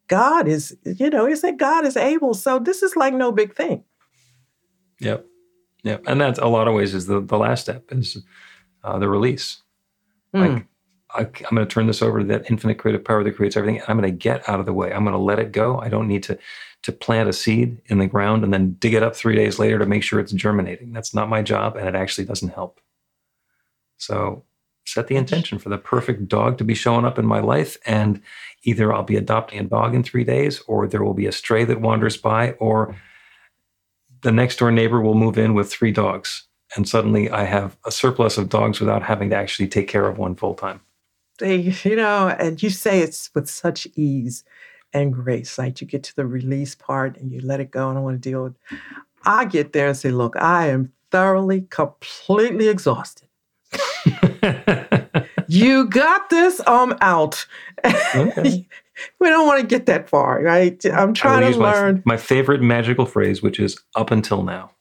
God 0.08 0.48
is, 0.48 0.76
you 0.84 1.10
know, 1.10 1.26
he 1.26 1.36
said 1.36 1.58
God 1.58 1.84
is 1.84 1.96
able. 1.96 2.34
So 2.34 2.58
this 2.58 2.82
is 2.82 2.96
like 2.96 3.14
no 3.14 3.32
big 3.32 3.54
thing. 3.54 3.84
Yep. 5.00 5.26
Yep. 5.82 6.04
And 6.06 6.20
that's 6.20 6.38
a 6.38 6.46
lot 6.46 6.68
of 6.68 6.74
ways 6.74 6.94
is 6.94 7.06
the, 7.06 7.20
the 7.20 7.38
last 7.38 7.62
step 7.62 7.84
is 7.92 8.18
uh, 8.82 8.98
the 8.98 9.08
release. 9.08 9.62
Mm. 10.34 10.54
Like, 10.54 10.66
I, 11.14 11.20
I'm 11.20 11.56
going 11.56 11.66
to 11.66 11.72
turn 11.72 11.86
this 11.86 12.02
over 12.02 12.20
to 12.20 12.24
that 12.26 12.50
infinite 12.50 12.78
creative 12.78 13.04
power 13.04 13.22
that 13.22 13.36
creates 13.36 13.56
everything. 13.56 13.80
I'm 13.86 13.98
going 13.98 14.10
to 14.10 14.16
get 14.16 14.48
out 14.48 14.60
of 14.60 14.66
the 14.66 14.72
way. 14.72 14.92
I'm 14.92 15.04
going 15.04 15.14
to 15.14 15.18
let 15.18 15.38
it 15.38 15.52
go. 15.52 15.78
I 15.78 15.88
don't 15.88 16.08
need 16.08 16.24
to 16.24 16.38
to 16.86 16.92
plant 16.92 17.28
a 17.28 17.32
seed 17.32 17.82
in 17.86 17.98
the 17.98 18.06
ground 18.06 18.44
and 18.44 18.54
then 18.54 18.76
dig 18.78 18.94
it 18.94 19.02
up 19.02 19.16
three 19.16 19.34
days 19.34 19.58
later 19.58 19.76
to 19.76 19.86
make 19.86 20.04
sure 20.04 20.20
it's 20.20 20.30
germinating. 20.30 20.92
That's 20.92 21.12
not 21.12 21.28
my 21.28 21.42
job, 21.42 21.74
and 21.74 21.88
it 21.88 21.96
actually 21.96 22.26
doesn't 22.26 22.50
help. 22.50 22.80
So 23.96 24.44
set 24.84 25.08
the 25.08 25.16
intention 25.16 25.58
for 25.58 25.68
the 25.68 25.78
perfect 25.78 26.28
dog 26.28 26.58
to 26.58 26.64
be 26.64 26.76
showing 26.76 27.04
up 27.04 27.18
in 27.18 27.26
my 27.26 27.40
life, 27.40 27.76
and 27.86 28.22
either 28.62 28.94
I'll 28.94 29.02
be 29.02 29.16
adopting 29.16 29.58
a 29.58 29.64
dog 29.64 29.96
in 29.96 30.04
three 30.04 30.22
days, 30.22 30.60
or 30.68 30.86
there 30.86 31.02
will 31.02 31.12
be 31.12 31.26
a 31.26 31.32
stray 31.32 31.64
that 31.64 31.80
wanders 31.80 32.16
by, 32.16 32.52
or 32.52 32.94
the 34.22 34.30
next 34.30 34.60
door 34.60 34.70
neighbor 34.70 35.00
will 35.00 35.14
move 35.14 35.38
in 35.38 35.54
with 35.54 35.68
three 35.68 35.90
dogs. 35.90 36.44
And 36.76 36.88
suddenly 36.88 37.28
I 37.30 37.46
have 37.46 37.76
a 37.84 37.90
surplus 37.90 38.38
of 38.38 38.48
dogs 38.48 38.78
without 38.78 39.02
having 39.02 39.30
to 39.30 39.36
actually 39.36 39.66
take 39.66 39.88
care 39.88 40.06
of 40.06 40.18
one 40.18 40.36
full 40.36 40.54
time. 40.54 40.80
you 41.40 41.96
know, 41.96 42.28
and 42.28 42.62
you 42.62 42.70
say 42.70 43.00
it's 43.00 43.28
with 43.34 43.50
such 43.50 43.88
ease 43.96 44.44
and 44.96 45.12
grace. 45.12 45.58
Like 45.58 45.80
you 45.80 45.86
get 45.86 46.02
to 46.04 46.16
the 46.16 46.26
release 46.26 46.74
part 46.74 47.16
and 47.18 47.30
you 47.30 47.40
let 47.40 47.60
it 47.60 47.70
go. 47.70 47.90
I 47.90 47.94
don't 47.94 48.02
want 48.02 48.20
to 48.22 48.30
deal 48.30 48.42
with. 48.44 48.54
I 49.24 49.44
get 49.44 49.72
there 49.72 49.88
and 49.88 49.96
say, 49.96 50.10
look, 50.10 50.36
I 50.36 50.68
am 50.68 50.92
thoroughly, 51.10 51.62
completely 51.70 52.68
exhausted. 52.68 53.28
You 55.48 55.86
got 55.86 56.28
this. 56.28 56.60
I'm 56.66 56.96
out. 57.00 57.46
Okay. 57.84 58.66
we 59.20 59.28
don't 59.28 59.46
want 59.46 59.60
to 59.60 59.66
get 59.66 59.86
that 59.86 60.08
far, 60.08 60.42
right? 60.42 60.84
I'm 60.86 61.14
trying 61.14 61.42
to 61.42 61.46
use 61.48 61.56
my- 61.56 61.72
learn 61.72 62.02
My, 62.04 62.16
favorite 62.16 62.62
magical 62.62 63.06
phrase, 63.06 63.42
which 63.42 63.60
is 63.60 63.78
up 63.94 64.10
until 64.10 64.42
now. 64.42 64.72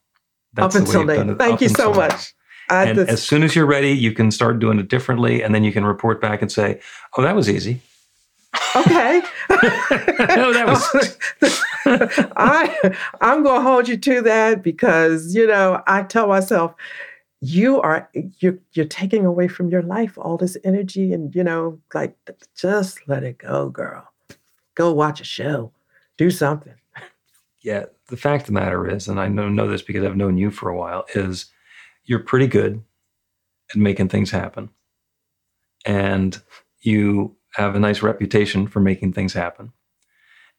up 0.58 0.72
the 0.72 0.80
until 0.80 1.02
you've 1.02 1.08
done 1.10 1.28
then. 1.28 1.30
it, 1.36 1.38
Thank 1.38 1.54
up 1.56 1.62
you 1.62 1.70
so 1.70 1.92
now. 1.92 1.98
much. 1.98 2.34
I 2.70 2.86
And 2.86 2.96
just- 2.98 3.12
as 3.12 3.22
soon 3.24 3.44
as 3.44 3.56
you're 3.56 3.68
ready, 3.68 3.92
you 3.92 4.12
can 4.12 4.32
start 4.32 4.58
doing 4.60 4.80
it 4.80 4.88
differently, 4.88 5.44
and 5.44 5.54
then 5.54 5.64
you 5.64 5.72
can 5.72 5.86
report 5.86 6.20
back 6.20 6.42
and 6.42 6.52
say, 6.52 6.80
"Oh, 7.16 7.22
that 7.22 7.36
was 7.36 7.48
easy." 7.48 7.82
Okay. 8.76 9.22
no, 9.50 10.54
that 10.54 10.66
was. 10.68 11.18
I 12.36 12.98
I'm 13.22 13.44
going 13.44 13.62
to 13.62 13.68
hold 13.68 13.88
you 13.88 13.98
to 13.98 14.22
that 14.22 14.64
because 14.64 15.36
you 15.36 15.48
know 15.48 15.82
I 15.88 16.04
tell 16.04 16.28
myself 16.28 16.74
you 17.42 17.80
are 17.82 18.10
you're 18.40 18.58
you're 18.74 18.86
taking 18.86 19.26
away 19.26 19.48
from 19.48 19.70
your 19.70 19.84
life 19.84 20.18
all 20.18 20.38
this 20.38 20.58
energy 20.64 21.14
and 21.14 21.36
you 21.36 21.44
know 21.44 21.80
like 21.94 22.16
just 22.56 23.08
let 23.08 23.24
it 23.24 23.38
go, 23.38 23.70
girl. 23.70 24.08
Go 24.76 24.92
watch 24.92 25.22
a 25.22 25.26
show, 25.26 25.72
do 26.18 26.30
something. 26.32 26.76
yeah. 27.62 27.86
The 28.08 28.18
fact 28.18 28.44
of 28.44 28.48
the 28.48 28.54
matter 28.54 28.88
is, 28.88 29.08
and 29.08 29.20
I 29.20 29.28
know 29.28 29.50
know 29.50 29.68
this 29.68 29.82
because 29.82 30.04
I've 30.04 30.18
known 30.18 30.38
you 30.38 30.52
for 30.52 30.70
a 30.70 30.78
while, 30.78 31.06
is 31.16 31.48
you're 32.04 32.20
pretty 32.20 32.48
good 32.48 32.84
at 33.72 33.78
making 33.78 34.10
things 34.10 34.30
happen, 34.30 34.70
and 35.86 36.40
you 36.82 37.36
have 37.56 37.76
a 37.76 37.80
nice 37.80 38.02
reputation 38.02 38.68
for 38.68 38.80
making 38.80 39.14
things 39.14 39.34
happen, 39.34 39.72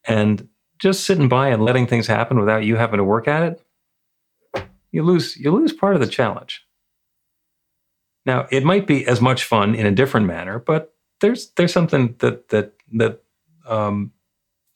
and 0.04 0.48
just 0.78 1.04
sitting 1.04 1.28
by 1.28 1.48
and 1.48 1.64
letting 1.64 1.86
things 1.86 2.06
happen 2.06 2.38
without 2.38 2.64
you 2.64 2.76
having 2.76 2.98
to 2.98 3.04
work 3.04 3.28
at 3.28 3.42
it, 3.42 4.66
you 4.90 5.02
lose 5.02 5.36
you 5.36 5.50
lose 5.50 5.72
part 5.72 5.94
of 5.94 6.00
the 6.00 6.06
challenge. 6.06 6.66
Now, 8.24 8.48
it 8.50 8.64
might 8.64 8.86
be 8.86 9.06
as 9.06 9.20
much 9.20 9.44
fun 9.44 9.74
in 9.74 9.86
a 9.86 9.92
different 9.92 10.26
manner, 10.26 10.58
but 10.58 10.94
there's 11.20 11.50
there's 11.52 11.72
something 11.72 12.16
that 12.18 12.48
that 12.48 12.72
that 12.92 13.22
um, 13.66 14.12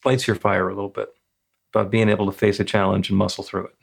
lights 0.04 0.26
your 0.26 0.36
fire 0.36 0.68
a 0.68 0.74
little 0.74 0.90
bit 0.90 1.12
about 1.74 1.90
being 1.90 2.08
able 2.08 2.26
to 2.26 2.32
face 2.32 2.60
a 2.60 2.64
challenge 2.64 3.08
and 3.08 3.18
muscle 3.18 3.44
through 3.44 3.66
it. 3.66 3.76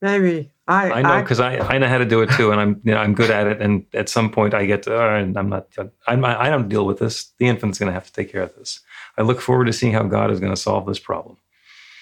Maybe 0.00 0.52
I 0.68 0.90
I 0.90 1.02
know 1.02 1.22
because 1.22 1.38
I, 1.38 1.58
I 1.58 1.78
know 1.78 1.86
how 1.86 1.98
to 1.98 2.04
do 2.04 2.22
it 2.22 2.30
too, 2.32 2.50
and 2.50 2.60
I'm 2.60 2.80
you 2.82 2.92
know 2.92 2.98
I'm 2.98 3.14
good 3.14 3.30
at 3.30 3.46
it. 3.46 3.62
And 3.62 3.86
at 3.94 4.08
some 4.08 4.30
point, 4.30 4.52
I 4.52 4.66
get 4.66 4.82
to, 4.84 4.98
"All 4.98 5.06
right, 5.06 5.20
I'm 5.20 5.48
not 5.48 5.68
I'm, 6.06 6.24
I 6.24 6.48
don't 6.48 6.68
deal 6.68 6.86
with 6.86 6.98
this. 6.98 7.32
The 7.38 7.46
infant's 7.46 7.78
going 7.78 7.88
to 7.88 7.92
have 7.92 8.06
to 8.06 8.12
take 8.12 8.32
care 8.32 8.42
of 8.42 8.54
this. 8.56 8.80
I 9.16 9.22
look 9.22 9.40
forward 9.40 9.66
to 9.66 9.72
seeing 9.72 9.92
how 9.92 10.02
God 10.02 10.30
is 10.30 10.40
going 10.40 10.52
to 10.52 10.60
solve 10.60 10.86
this 10.86 10.98
problem. 10.98 11.36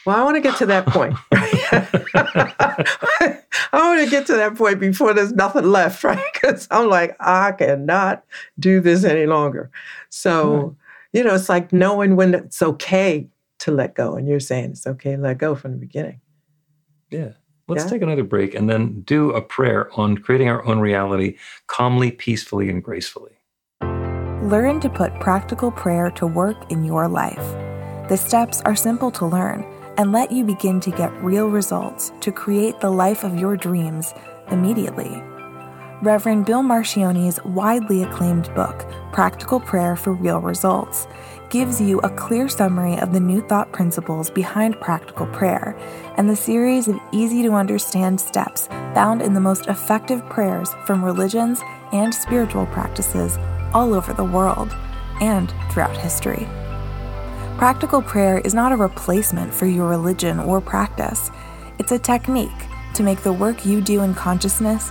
Well, 0.07 0.17
I 0.17 0.25
want 0.25 0.37
to 0.37 0.41
get 0.41 0.57
to 0.59 0.67
that 0.67 0.87
point. 0.87 1.15
I 3.73 3.73
want 3.73 4.05
to 4.05 4.11
get 4.11 4.27
to 4.27 4.35
that 4.35 4.57
point 4.57 4.79
before 4.79 5.15
there's 5.15 5.33
nothing 5.33 5.65
left, 5.65 6.05
right? 6.05 6.23
Because 6.33 6.69
I'm 6.71 6.89
like, 6.89 7.17
I 7.21 7.53
cannot 7.53 8.25
do 8.59 8.81
this 8.81 9.05
any 9.05 9.27
longer. 9.27 9.71
So, 10.11 10.77
you 11.13 11.25
know, 11.25 11.35
it's 11.35 11.49
like 11.49 11.73
knowing 11.73 12.17
when 12.17 12.35
it's 12.35 12.63
okay 12.63 13.29
to 13.61 13.71
let 13.71 13.95
go. 13.95 14.15
And 14.15 14.29
you're 14.29 14.41
saying 14.41 14.73
it's 14.73 14.87
okay 14.87 15.17
to 15.17 15.23
let 15.23 15.39
go 15.39 15.55
from 15.55 15.73
the 15.73 15.79
beginning. 15.79 16.21
Yeah. 17.11 17.33
Let's 17.67 17.85
Yeah. 17.85 17.91
take 17.91 18.03
another 18.03 18.25
break 18.25 18.55
and 18.55 18.69
then 18.69 19.03
do 19.07 19.31
a 19.31 19.41
prayer 19.41 19.89
on 19.97 20.19
creating 20.19 20.49
our 20.49 20.65
own 20.67 20.81
reality 20.81 21.37
calmly, 21.67 22.11
peacefully, 22.11 22.69
and 22.69 22.83
gracefully. 22.83 23.33
Learn 24.43 24.81
to 24.81 24.91
put 24.91 25.19
practical 25.21 25.71
prayer 25.71 26.11
to 26.11 26.27
work 26.27 26.71
in 26.71 26.85
your 26.85 27.09
life. 27.09 27.57
The 28.09 28.17
steps 28.17 28.61
are 28.67 28.77
simple 28.77 29.11
to 29.13 29.25
learn 29.25 29.65
and 29.97 30.13
let 30.13 30.31
you 30.31 30.45
begin 30.45 30.81
to 30.81 30.91
get 30.91 31.11
real 31.23 31.49
results 31.49 32.13
to 32.21 32.31
create 32.31 32.81
the 32.81 32.91
life 32.91 33.25
of 33.25 33.39
your 33.39 33.57
dreams 33.57 34.13
immediately. 34.51 35.23
Reverend 36.05 36.45
Bill 36.45 36.61
Marcioni's 36.61 37.43
widely 37.47 38.03
acclaimed 38.03 38.55
book, 38.55 38.85
Practical 39.11 39.59
Prayer 39.59 39.97
for 39.97 40.13
Real 40.13 40.39
Results, 40.39 41.07
gives 41.49 41.81
you 41.81 41.99
a 42.01 42.11
clear 42.11 42.47
summary 42.47 42.99
of 42.99 43.15
the 43.15 43.21
new 43.21 43.41
thought 43.41 43.73
principles 43.73 44.29
behind 44.29 44.79
practical 44.83 45.27
prayer 45.29 45.75
and 46.19 46.29
the 46.29 46.37
series 46.37 46.89
of 46.89 47.01
easy 47.11 47.43
to 47.43 47.55
understand 47.55 48.21
steps 48.21 48.67
found 48.93 49.23
in 49.23 49.33
the 49.33 49.41
most 49.41 49.67
effective 49.69 50.23
prayers 50.29 50.75
from 50.85 51.03
religions 51.03 51.63
and 51.93 52.15
spiritual 52.15 52.67
practices 52.67 53.39
all 53.73 53.95
over 53.95 54.13
the 54.13 54.23
world 54.23 54.77
and 55.23 55.55
throughout 55.71 55.97
history. 55.97 56.47
Practical 57.57 58.03
prayer 58.03 58.41
is 58.41 58.53
not 58.53 58.73
a 58.73 58.77
replacement 58.77 59.55
for 59.55 59.65
your 59.65 59.89
religion 59.89 60.39
or 60.39 60.61
practice. 60.61 61.31
It's 61.79 61.93
a 61.93 61.99
technique 61.99 62.51
to 62.93 63.03
make 63.03 63.23
the 63.23 63.33
work 63.33 63.65
you 63.65 63.81
do 63.81 64.03
in 64.03 64.13
consciousness 64.13 64.91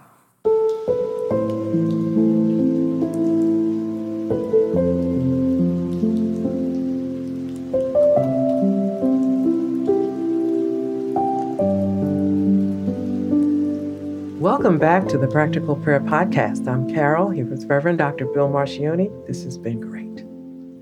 Welcome 14.41 14.79
back 14.79 15.07
to 15.09 15.19
the 15.19 15.27
Practical 15.27 15.75
Prayer 15.75 15.99
Podcast. 15.99 16.67
I'm 16.67 16.89
Carol, 16.89 17.29
here 17.29 17.45
with 17.45 17.65
Reverend 17.65 17.99
Dr. 17.99 18.25
Bill 18.25 18.49
Marcioni. 18.49 19.07
This 19.27 19.43
has 19.43 19.55
been 19.55 19.79
great. 19.79 20.25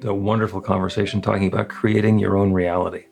A 0.10 0.14
wonderful 0.14 0.62
conversation 0.62 1.20
talking 1.22 1.48
about 1.48 1.68
creating 1.68 2.20
your 2.20 2.38
own 2.38 2.54
reality. 2.54 3.04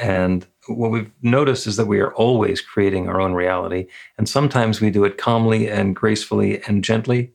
And 0.00 0.46
what 0.68 0.92
we've 0.92 1.10
noticed 1.22 1.66
is 1.66 1.76
that 1.76 1.88
we 1.88 1.98
are 1.98 2.14
always 2.14 2.60
creating 2.60 3.08
our 3.08 3.20
own 3.20 3.32
reality. 3.32 3.88
And 4.16 4.28
sometimes 4.28 4.80
we 4.80 4.90
do 4.90 5.02
it 5.02 5.18
calmly 5.18 5.68
and 5.68 5.96
gracefully 5.96 6.62
and 6.68 6.84
gently, 6.84 7.32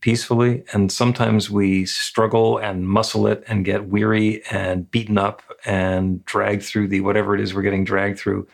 peacefully. 0.00 0.64
And 0.72 0.90
sometimes 0.90 1.52
we 1.52 1.86
struggle 1.86 2.58
and 2.58 2.88
muscle 2.88 3.28
it 3.28 3.44
and 3.46 3.64
get 3.64 3.86
weary 3.86 4.42
and 4.50 4.90
beaten 4.90 5.18
up 5.18 5.40
and 5.64 6.24
dragged 6.24 6.64
through 6.64 6.88
the 6.88 7.02
whatever 7.02 7.36
it 7.36 7.40
is 7.40 7.54
we're 7.54 7.62
getting 7.62 7.84
dragged 7.84 8.18
through. 8.18 8.48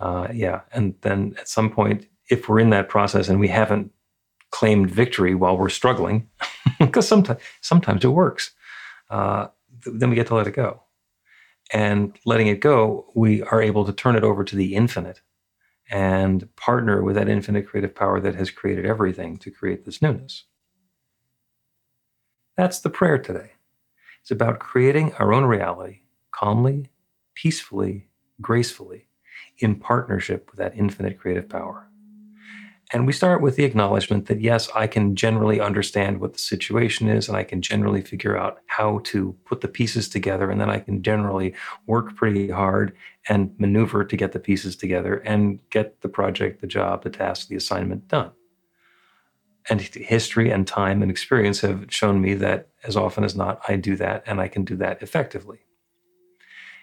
Uh, 0.00 0.28
yeah. 0.32 0.62
And 0.72 0.94
then 1.02 1.34
at 1.38 1.46
some 1.46 1.68
point, 1.68 2.06
if 2.30 2.48
we're 2.48 2.60
in 2.60 2.70
that 2.70 2.88
process 2.88 3.28
and 3.28 3.40
we 3.40 3.48
haven't 3.48 3.92
claimed 4.50 4.90
victory 4.90 5.34
while 5.34 5.56
we're 5.56 5.68
struggling, 5.68 6.28
because 6.78 7.06
sometimes 7.06 7.40
sometimes 7.60 8.04
it 8.04 8.08
works, 8.08 8.52
uh, 9.10 9.48
th- 9.84 9.96
then 9.98 10.10
we 10.10 10.16
get 10.16 10.26
to 10.28 10.34
let 10.34 10.46
it 10.46 10.54
go. 10.54 10.82
And 11.72 12.18
letting 12.24 12.48
it 12.48 12.60
go, 12.60 13.06
we 13.14 13.42
are 13.42 13.62
able 13.62 13.84
to 13.84 13.92
turn 13.92 14.16
it 14.16 14.24
over 14.24 14.42
to 14.42 14.56
the 14.56 14.74
infinite 14.74 15.20
and 15.90 16.48
partner 16.56 17.02
with 17.02 17.16
that 17.16 17.28
infinite 17.28 17.66
creative 17.66 17.94
power 17.94 18.20
that 18.20 18.34
has 18.36 18.50
created 18.50 18.86
everything 18.86 19.36
to 19.38 19.50
create 19.50 19.84
this 19.84 20.00
newness. 20.00 20.44
That's 22.56 22.80
the 22.80 22.90
prayer 22.90 23.18
today. 23.18 23.52
It's 24.20 24.30
about 24.30 24.58
creating 24.60 25.14
our 25.14 25.32
own 25.32 25.44
reality 25.44 26.00
calmly, 26.32 26.90
peacefully, 27.34 28.08
gracefully, 28.40 29.08
in 29.58 29.76
partnership 29.76 30.50
with 30.50 30.58
that 30.58 30.76
infinite 30.76 31.18
creative 31.18 31.48
power. 31.48 31.89
And 32.92 33.06
we 33.06 33.12
start 33.12 33.40
with 33.40 33.54
the 33.54 33.64
acknowledgement 33.64 34.26
that 34.26 34.40
yes, 34.40 34.68
I 34.74 34.88
can 34.88 35.14
generally 35.14 35.60
understand 35.60 36.20
what 36.20 36.32
the 36.32 36.40
situation 36.40 37.08
is 37.08 37.28
and 37.28 37.36
I 37.36 37.44
can 37.44 37.62
generally 37.62 38.00
figure 38.00 38.36
out 38.36 38.60
how 38.66 39.00
to 39.04 39.36
put 39.44 39.60
the 39.60 39.68
pieces 39.68 40.08
together. 40.08 40.50
And 40.50 40.60
then 40.60 40.70
I 40.70 40.80
can 40.80 41.02
generally 41.02 41.54
work 41.86 42.16
pretty 42.16 42.50
hard 42.50 42.96
and 43.28 43.54
maneuver 43.58 44.04
to 44.04 44.16
get 44.16 44.32
the 44.32 44.40
pieces 44.40 44.74
together 44.74 45.18
and 45.18 45.60
get 45.70 46.00
the 46.00 46.08
project, 46.08 46.60
the 46.60 46.66
job, 46.66 47.04
the 47.04 47.10
task, 47.10 47.46
the 47.46 47.54
assignment 47.54 48.08
done. 48.08 48.32
And 49.68 49.80
history 49.80 50.50
and 50.50 50.66
time 50.66 51.00
and 51.00 51.12
experience 51.12 51.60
have 51.60 51.86
shown 51.90 52.20
me 52.20 52.34
that 52.34 52.70
as 52.82 52.96
often 52.96 53.22
as 53.22 53.36
not, 53.36 53.60
I 53.68 53.76
do 53.76 53.94
that 53.96 54.24
and 54.26 54.40
I 54.40 54.48
can 54.48 54.64
do 54.64 54.74
that 54.76 55.00
effectively. 55.00 55.60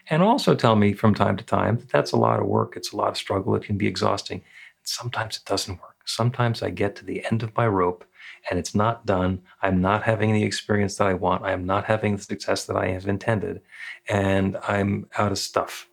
And 0.10 0.24
also 0.24 0.56
tell 0.56 0.78
me 0.78 0.94
from 0.94 1.14
time 1.14 1.36
to 1.36 1.44
time 1.44 1.80
that 1.80 1.90
that's 1.90 2.14
a 2.14 2.18
lot 2.18 2.40
of 2.40 2.46
work, 2.46 2.78
it's 2.78 2.94
a 2.94 2.96
lot 2.96 3.10
of 3.10 3.18
struggle, 3.18 3.56
it 3.56 3.64
can 3.64 3.78
be 3.78 3.88
exhausting. 3.88 4.38
And 4.38 4.88
sometimes 4.88 5.36
it 5.36 5.44
doesn't 5.44 5.82
work. 5.82 5.97
Sometimes 6.08 6.64
I 6.64 6.70
get 6.70 6.96
to 6.96 7.06
the 7.06 7.24
end 7.30 7.44
of 7.44 7.56
my 7.56 7.68
rope 7.68 8.06
and 8.50 8.58
it's 8.58 8.74
not 8.74 9.06
done. 9.06 9.42
I'm 9.62 9.82
not 9.82 10.04
having 10.04 10.34
the 10.34 10.44
experience 10.44 10.96
that 10.96 11.08
I 11.08 11.14
want. 11.14 11.44
I 11.44 11.52
am 11.52 11.66
not 11.66 11.86
having 11.86 12.16
the 12.16 12.24
success 12.24 12.66
that 12.66 12.78
I 12.78 12.88
have 12.88 13.08
intended. 13.08 13.62
And 14.08 14.58
I'm 14.68 15.10
out 15.18 15.34
of 15.34 15.38
stuff. 15.38 15.90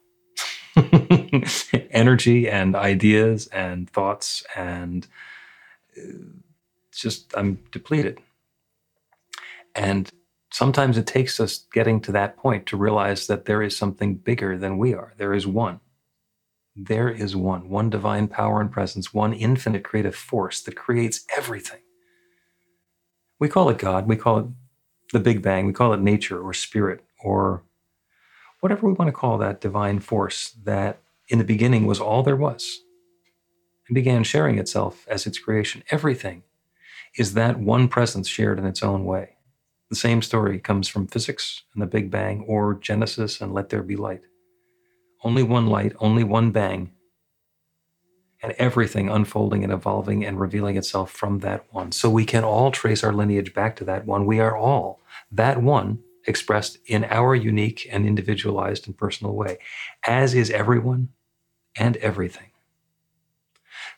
Energy 1.91 2.49
and 2.49 2.77
ideas 2.77 3.49
and 3.49 3.91
thoughts 3.91 4.45
and 4.55 5.07
uh, 5.99 6.13
just 6.93 7.35
I'm 7.37 7.59
depleted. 7.73 8.21
And 9.75 10.09
sometimes 10.53 10.97
it 10.97 11.09
takes 11.09 11.41
us 11.41 11.67
getting 11.73 12.01
to 12.03 12.13
that 12.13 12.37
point 12.37 12.67
to 12.67 12.77
realize 12.77 13.27
that 13.27 13.47
there 13.47 13.63
is 13.63 13.77
something 13.77 14.15
bigger 14.15 14.57
than 14.57 14.79
we 14.79 14.95
are. 14.95 15.13
There 15.17 15.35
is 15.35 15.47
one. 15.47 15.81
There 16.77 17.09
is 17.09 17.37
one, 17.37 17.69
one 17.69 17.89
divine 17.89 18.27
power 18.27 18.61
and 18.61 18.71
presence, 18.71 19.15
one 19.15 19.33
infinite 19.33 19.85
creative 19.85 20.17
force 20.17 20.61
that 20.63 20.75
creates 20.75 21.25
everything. 21.37 21.81
We 23.39 23.49
call 23.49 23.69
it 23.69 23.79
God, 23.79 24.09
we 24.09 24.17
call 24.17 24.39
it 24.39 24.47
the 25.13 25.21
Big 25.21 25.43
Bang, 25.43 25.67
we 25.67 25.73
call 25.73 25.93
it 25.93 26.01
nature 26.01 26.41
or 26.41 26.53
spirit 26.53 27.05
or 27.23 27.63
whatever 28.61 28.87
we 28.87 28.95
want 28.95 29.09
to 29.09 29.13
call 29.13 29.39
that 29.39 29.61
divine 29.61 30.01
force 30.01 30.51
that 30.65 31.01
in 31.29 31.39
the 31.39 31.45
beginning 31.45 31.87
was 31.87 32.01
all 32.01 32.23
there 32.23 32.37
was 32.37 32.81
and 33.87 33.95
began 33.95 34.25
sharing 34.25 34.59
itself 34.59 35.07
as 35.09 35.27
its 35.27 35.39
creation. 35.39 35.85
Everything 35.91 36.43
is 37.17 37.35
that 37.35 37.61
one 37.61 37.87
presence 37.87 38.27
shared 38.27 38.59
in 38.59 38.67
its 38.67 38.83
own 38.83 39.05
way. 39.05 39.37
The 39.91 39.97
same 39.97 40.23
story 40.23 40.59
comes 40.59 40.89
from 40.89 41.07
physics 41.07 41.63
and 41.75 41.83
the 41.83 41.87
Big 41.87 42.11
Bang 42.11 42.45
or 42.49 42.75
Genesis 42.75 43.41
and 43.41 43.53
let 43.55 43.69
there 43.69 43.83
be 43.83 43.97
light 43.97 44.23
only 45.25 45.43
one 45.43 45.67
light, 45.67 45.95
only 45.99 46.23
one 46.23 46.51
bang, 46.51 46.93
and 48.43 48.53
everything 48.59 49.09
unfolding 49.09 49.65
and 49.65 49.73
evolving 49.73 50.25
and 50.25 50.39
revealing 50.39 50.77
itself 50.77 51.11
from 51.11 51.39
that 51.39 51.65
one. 51.71 51.91
So 51.93 52.11
we 52.11 52.27
can 52.27 52.45
all 52.45 52.71
trace 52.71 53.03
our 53.03 53.13
lineage 53.13 53.55
back 53.55 53.75
to 53.77 53.85
that 53.85 54.07
one. 54.07 54.27
We 54.27 54.39
are 54.39 54.55
all 54.55 55.01
that 55.33 55.63
one 55.63 56.01
expressed 56.27 56.79
in 56.87 57.05
our 57.05 57.35
unique 57.35 57.89
and 57.91 58.07
individualized 58.07 58.87
and 58.87 58.97
personal 58.97 59.35
way, 59.35 59.59
as 60.07 60.35
is 60.35 60.51
everyone 60.51 61.09
and 61.77 61.97
everything. 61.99 62.51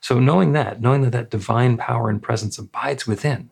So, 0.01 0.21
knowing 0.21 0.53
that, 0.53 0.81
knowing 0.81 1.03
that 1.03 1.13
that 1.13 1.31
divine 1.31 1.77
power 1.77 2.09
and 2.09 2.23
presence 2.23 2.59
abides 2.59 3.07
within, 3.07 3.51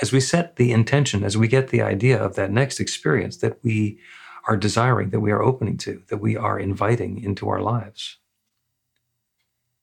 as 0.00 0.12
we 0.12 0.20
set 0.20 0.56
the 0.56 0.72
intention, 0.72 1.22
as 1.22 1.36
we 1.36 1.46
get 1.48 1.68
the 1.68 1.82
idea 1.82 2.20
of 2.20 2.34
that 2.34 2.50
next 2.50 2.80
experience 2.80 3.36
that 3.38 3.62
we 3.62 3.98
are 4.46 4.56
desiring, 4.56 5.10
that 5.10 5.20
we 5.20 5.32
are 5.32 5.42
opening 5.42 5.76
to, 5.78 6.02
that 6.08 6.18
we 6.18 6.36
are 6.36 6.58
inviting 6.58 7.22
into 7.22 7.48
our 7.48 7.60
lives. 7.60 8.18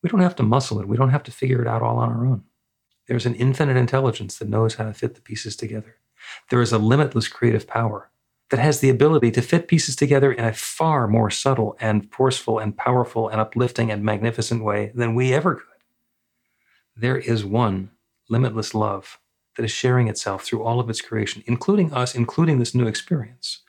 We 0.02 0.10
don't 0.10 0.22
have 0.22 0.36
to 0.38 0.44
muscle 0.44 0.80
it. 0.80 0.88
We 0.88 0.98
don't 0.98 1.10
have 1.10 1.24
to 1.24 1.32
figure 1.32 1.62
it 1.62 1.68
out 1.68 1.82
all 1.82 1.98
on 1.98 2.10
our 2.10 2.26
own. 2.26 2.44
There's 3.08 3.26
an 3.26 3.36
infinite 3.36 3.78
intelligence 3.78 4.38
that 4.38 4.50
knows 4.50 4.76
how 4.76 4.86
to 4.86 4.94
fit 4.94 5.16
the 5.16 5.22
pieces 5.22 5.56
together. 5.56 5.98
There 6.50 6.62
is 6.62 6.72
a 6.72 6.78
limitless 6.78 7.28
creative 7.28 7.68
power 7.68 8.10
that 8.50 8.60
has 8.60 8.80
the 8.80 8.90
ability 8.90 9.32
to 9.32 9.42
fit 9.42 9.68
pieces 9.68 9.96
together 9.96 10.32
in 10.32 10.46
a 10.46 10.54
far 10.54 11.08
more 11.08 11.30
subtle 11.30 11.76
and 11.80 12.10
forceful 12.12 12.60
and 12.60 12.78
powerful 12.78 13.28
and 13.28 13.42
uplifting 13.42 13.92
and 13.92 14.04
magnificent 14.04 14.64
way 14.64 14.92
than 14.96 15.16
we 15.16 15.34
ever 15.34 15.56
could. 15.56 15.68
There 16.96 17.18
is 17.18 17.44
one 17.44 17.92
limitless 18.30 18.74
love 18.74 19.20
that 19.58 19.64
is 19.64 19.72
sharing 19.72 20.08
itself 20.08 20.44
through 20.44 20.64
all 20.64 20.80
of 20.80 20.90
its 20.90 21.02
creation, 21.02 21.44
including 21.46 21.94
us, 21.94 22.16
including 22.16 22.60
this 22.60 22.76
new 22.76 22.88
experience 22.88 23.64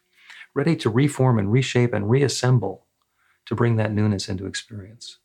ready 0.54 0.76
to 0.76 0.90
reform 0.90 1.38
and 1.38 1.50
reshape 1.50 1.92
and 1.92 2.08
reassemble 2.08 2.86
to 3.46 3.54
bring 3.54 3.76
that 3.76 3.92
newness 3.92 4.28
into 4.28 4.46
experience. 4.46 5.18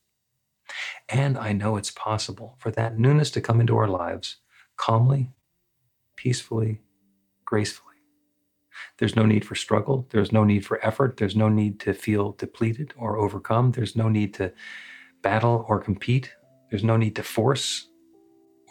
And 1.08 1.38
I 1.38 1.54
know 1.54 1.78
it's 1.78 1.92
possible 1.92 2.56
for 2.60 2.72
that 2.72 2.98
newness 2.98 3.32
to 3.32 3.42
come 3.42 3.60
into 3.62 3.78
our 3.78 3.88
lives 3.88 4.38
calmly, 4.78 5.32
peacefully, 6.16 6.82
gracefully. 7.46 7.86
There's 8.98 9.16
no 9.16 9.26
need 9.26 9.46
for 9.46 9.56
struggle. 9.56 10.08
There's 10.12 10.32
no 10.32 10.44
need 10.44 10.66
for 10.66 10.84
effort. 10.86 11.18
There's 11.18 11.36
no 11.36 11.50
need 11.50 11.80
to 11.82 11.94
feel 11.94 12.34
depleted 12.34 12.94
or 12.98 13.18
overcome. 13.18 13.72
There's 13.72 13.96
no 13.96 14.10
need 14.10 14.34
to 14.36 14.54
battle 15.22 15.66
or 15.68 15.80
compete. 15.80 16.34
There's 16.70 16.84
no 16.84 16.98
need 16.98 17.16
to 17.18 17.24
force 17.24 17.90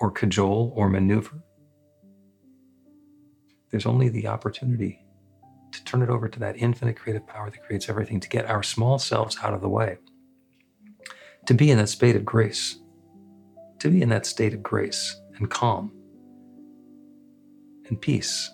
or 0.01 0.11
cajole 0.11 0.73
or 0.77 0.89
maneuver. 0.89 1.43
There's 3.71 3.87
only 3.87 4.09
the 4.09 4.29
opportunity 4.29 5.05
to 5.73 5.85
turn 5.85 6.03
it 6.03 6.09
over 6.09 6.29
to 6.29 6.39
that 6.39 6.57
infinite 6.57 6.97
creative 6.97 7.27
power 7.27 7.51
that 7.51 7.64
creates 7.64 7.89
everything, 7.89 8.21
to 8.21 8.29
get 8.29 8.47
our 8.47 8.62
small 8.62 8.99
selves 8.99 9.37
out 9.43 9.55
of 9.55 9.61
the 9.61 9.69
way, 9.69 9.99
to 11.47 11.55
be 11.55 11.71
in 11.71 11.79
that 11.79 11.89
state 11.89 12.16
of 12.16 12.25
grace, 12.25 12.79
to 13.79 13.91
be 13.91 14.03
in 14.03 14.09
that 14.09 14.27
state 14.27 14.55
of 14.55 14.62
grace 14.62 15.21
and 15.37 15.51
calm 15.51 15.93
and 17.89 18.01
peace, 18.01 18.51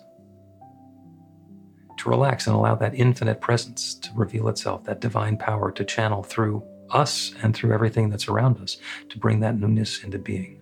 to 1.97 2.09
relax 2.09 2.47
and 2.47 2.55
allow 2.55 2.75
that 2.75 2.95
infinite 2.95 3.41
presence 3.41 3.95
to 3.95 4.09
reveal 4.13 4.47
itself, 4.47 4.83
that 4.83 5.01
divine 5.01 5.37
power 5.37 5.71
to 5.71 5.83
channel 5.83 6.23
through 6.23 6.63
us 6.91 7.33
and 7.41 7.55
through 7.55 7.73
everything 7.73 8.09
that's 8.09 8.27
around 8.27 8.59
us 8.59 8.77
to 9.09 9.17
bring 9.17 9.39
that 9.39 9.57
newness 9.57 10.03
into 10.03 10.19
being. 10.19 10.61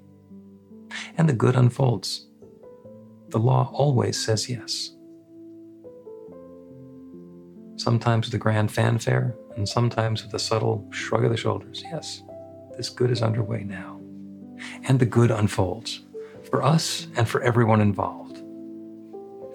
And 1.18 1.28
the 1.28 1.34
good 1.34 1.56
unfolds. 1.56 2.28
The 3.30 3.40
law 3.40 3.72
always 3.74 4.24
says 4.24 4.48
yes 4.48 4.92
sometimes 7.84 8.28
with 8.28 8.34
a 8.34 8.38
grand 8.38 8.72
fanfare, 8.72 9.36
and 9.58 9.68
sometimes 9.68 10.24
with 10.24 10.34
a 10.34 10.40
subtle 10.40 10.88
shrug 10.92 11.26
of 11.26 11.32
the 11.32 11.38
shoulders. 11.38 11.84
Yes, 11.84 12.24
this 12.78 12.90
good 12.90 13.12
is 13.12 13.22
underway 13.22 13.64
now. 13.64 14.00
And 14.88 15.00
the 15.00 15.06
good 15.06 15.32
unfolds 15.32 16.02
for 16.50 16.64
us 16.64 17.08
and 17.18 17.28
for 17.28 17.42
everyone 17.42 17.82
involved. 17.82 18.38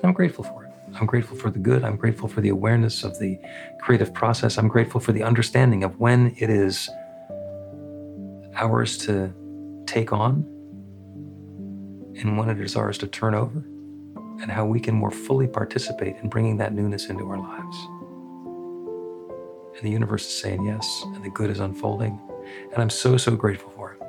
I'm 0.03 0.13
grateful 0.13 0.45
for 0.45 0.65
it. 0.65 0.73
I'm 0.95 1.07
grateful 1.07 1.37
for 1.37 1.51
the 1.51 1.59
good. 1.59 1.85
I'm 1.85 1.97
grateful 1.97 2.29
for 2.29 2.41
the 2.41 2.51
awareness 2.51 3.03
of 3.03 3.19
the 3.19 3.39
creative 3.81 4.13
process. 4.13 4.59
I'm 4.59 4.69
grateful 4.69 5.01
for 5.01 5.13
the 5.13 5.23
understanding 5.23 5.83
of 5.83 5.99
when 5.99 6.35
it 6.39 6.51
is 6.51 6.91
ours 8.57 8.99
to 8.99 9.33
take 9.87 10.13
on 10.13 10.45
and 12.21 12.37
when 12.37 12.51
it 12.51 12.61
is 12.61 12.77
ours 12.77 12.99
to 12.99 13.07
turn 13.07 13.35
over, 13.35 13.61
and 14.43 14.51
how 14.51 14.67
we 14.67 14.81
can 14.81 14.95
more 14.95 15.11
fully 15.11 15.47
participate 15.47 16.17
in 16.23 16.29
bringing 16.29 16.57
that 16.57 16.75
newness 16.75 17.07
into 17.07 17.29
our 17.31 17.39
lives 17.39 17.89
and 19.79 19.87
the 19.87 19.93
universe 19.93 20.27
is 20.27 20.41
saying 20.41 20.65
yes, 20.65 21.05
and 21.15 21.25
the 21.25 21.31
good 21.31 21.51
is 21.51 21.61
unfolding. 21.61 22.21
And 22.73 22.83
I'm 22.83 22.91
so, 22.91 23.17
so 23.17 23.37
grateful 23.37 23.71
for 23.71 23.93
it. 23.93 24.03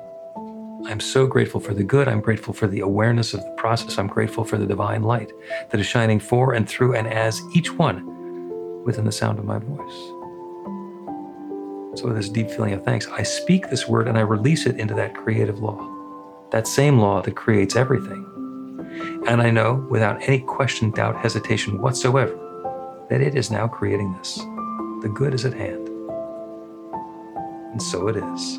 I'm 0.90 0.98
so 0.98 1.28
grateful 1.28 1.60
for 1.60 1.74
the 1.74 1.84
good. 1.84 2.08
I'm 2.08 2.20
grateful 2.20 2.52
for 2.52 2.66
the 2.66 2.80
awareness 2.80 3.34
of 3.34 3.40
the 3.44 3.50
process. 3.52 3.96
I'm 3.96 4.08
grateful 4.08 4.44
for 4.44 4.56
the 4.56 4.66
divine 4.66 5.04
light 5.04 5.30
that 5.70 5.80
is 5.80 5.86
shining 5.86 6.18
for 6.18 6.54
and 6.54 6.68
through 6.68 6.96
and 6.96 7.06
as 7.06 7.40
each 7.54 7.72
one 7.72 8.82
within 8.84 9.04
the 9.04 9.12
sound 9.12 9.38
of 9.38 9.44
my 9.44 9.58
voice. 9.58 9.94
So, 12.00 12.06
with 12.06 12.16
this 12.16 12.28
deep 12.28 12.50
feeling 12.50 12.72
of 12.72 12.84
thanks, 12.84 13.06
I 13.06 13.22
speak 13.22 13.70
this 13.70 13.86
word 13.86 14.08
and 14.08 14.18
I 14.18 14.22
release 14.22 14.66
it 14.66 14.80
into 14.80 14.94
that 14.94 15.14
creative 15.14 15.60
law, 15.60 15.78
that 16.50 16.66
same 16.66 16.98
law 16.98 17.22
that 17.22 17.36
creates 17.36 17.76
everything. 17.76 18.26
And 19.28 19.40
I 19.40 19.50
know 19.50 19.86
without 19.88 20.20
any 20.22 20.40
question, 20.40 20.90
doubt, 20.90 21.16
hesitation 21.16 21.80
whatsoever 21.80 22.36
that 23.08 23.20
it 23.20 23.36
is 23.36 23.52
now 23.52 23.68
creating 23.68 24.12
this. 24.14 24.40
The 25.00 25.08
good 25.08 25.32
is 25.32 25.46
at 25.46 25.54
hand. 25.54 25.88
And 27.72 27.82
so 27.82 28.08
it 28.08 28.16
is. 28.16 28.58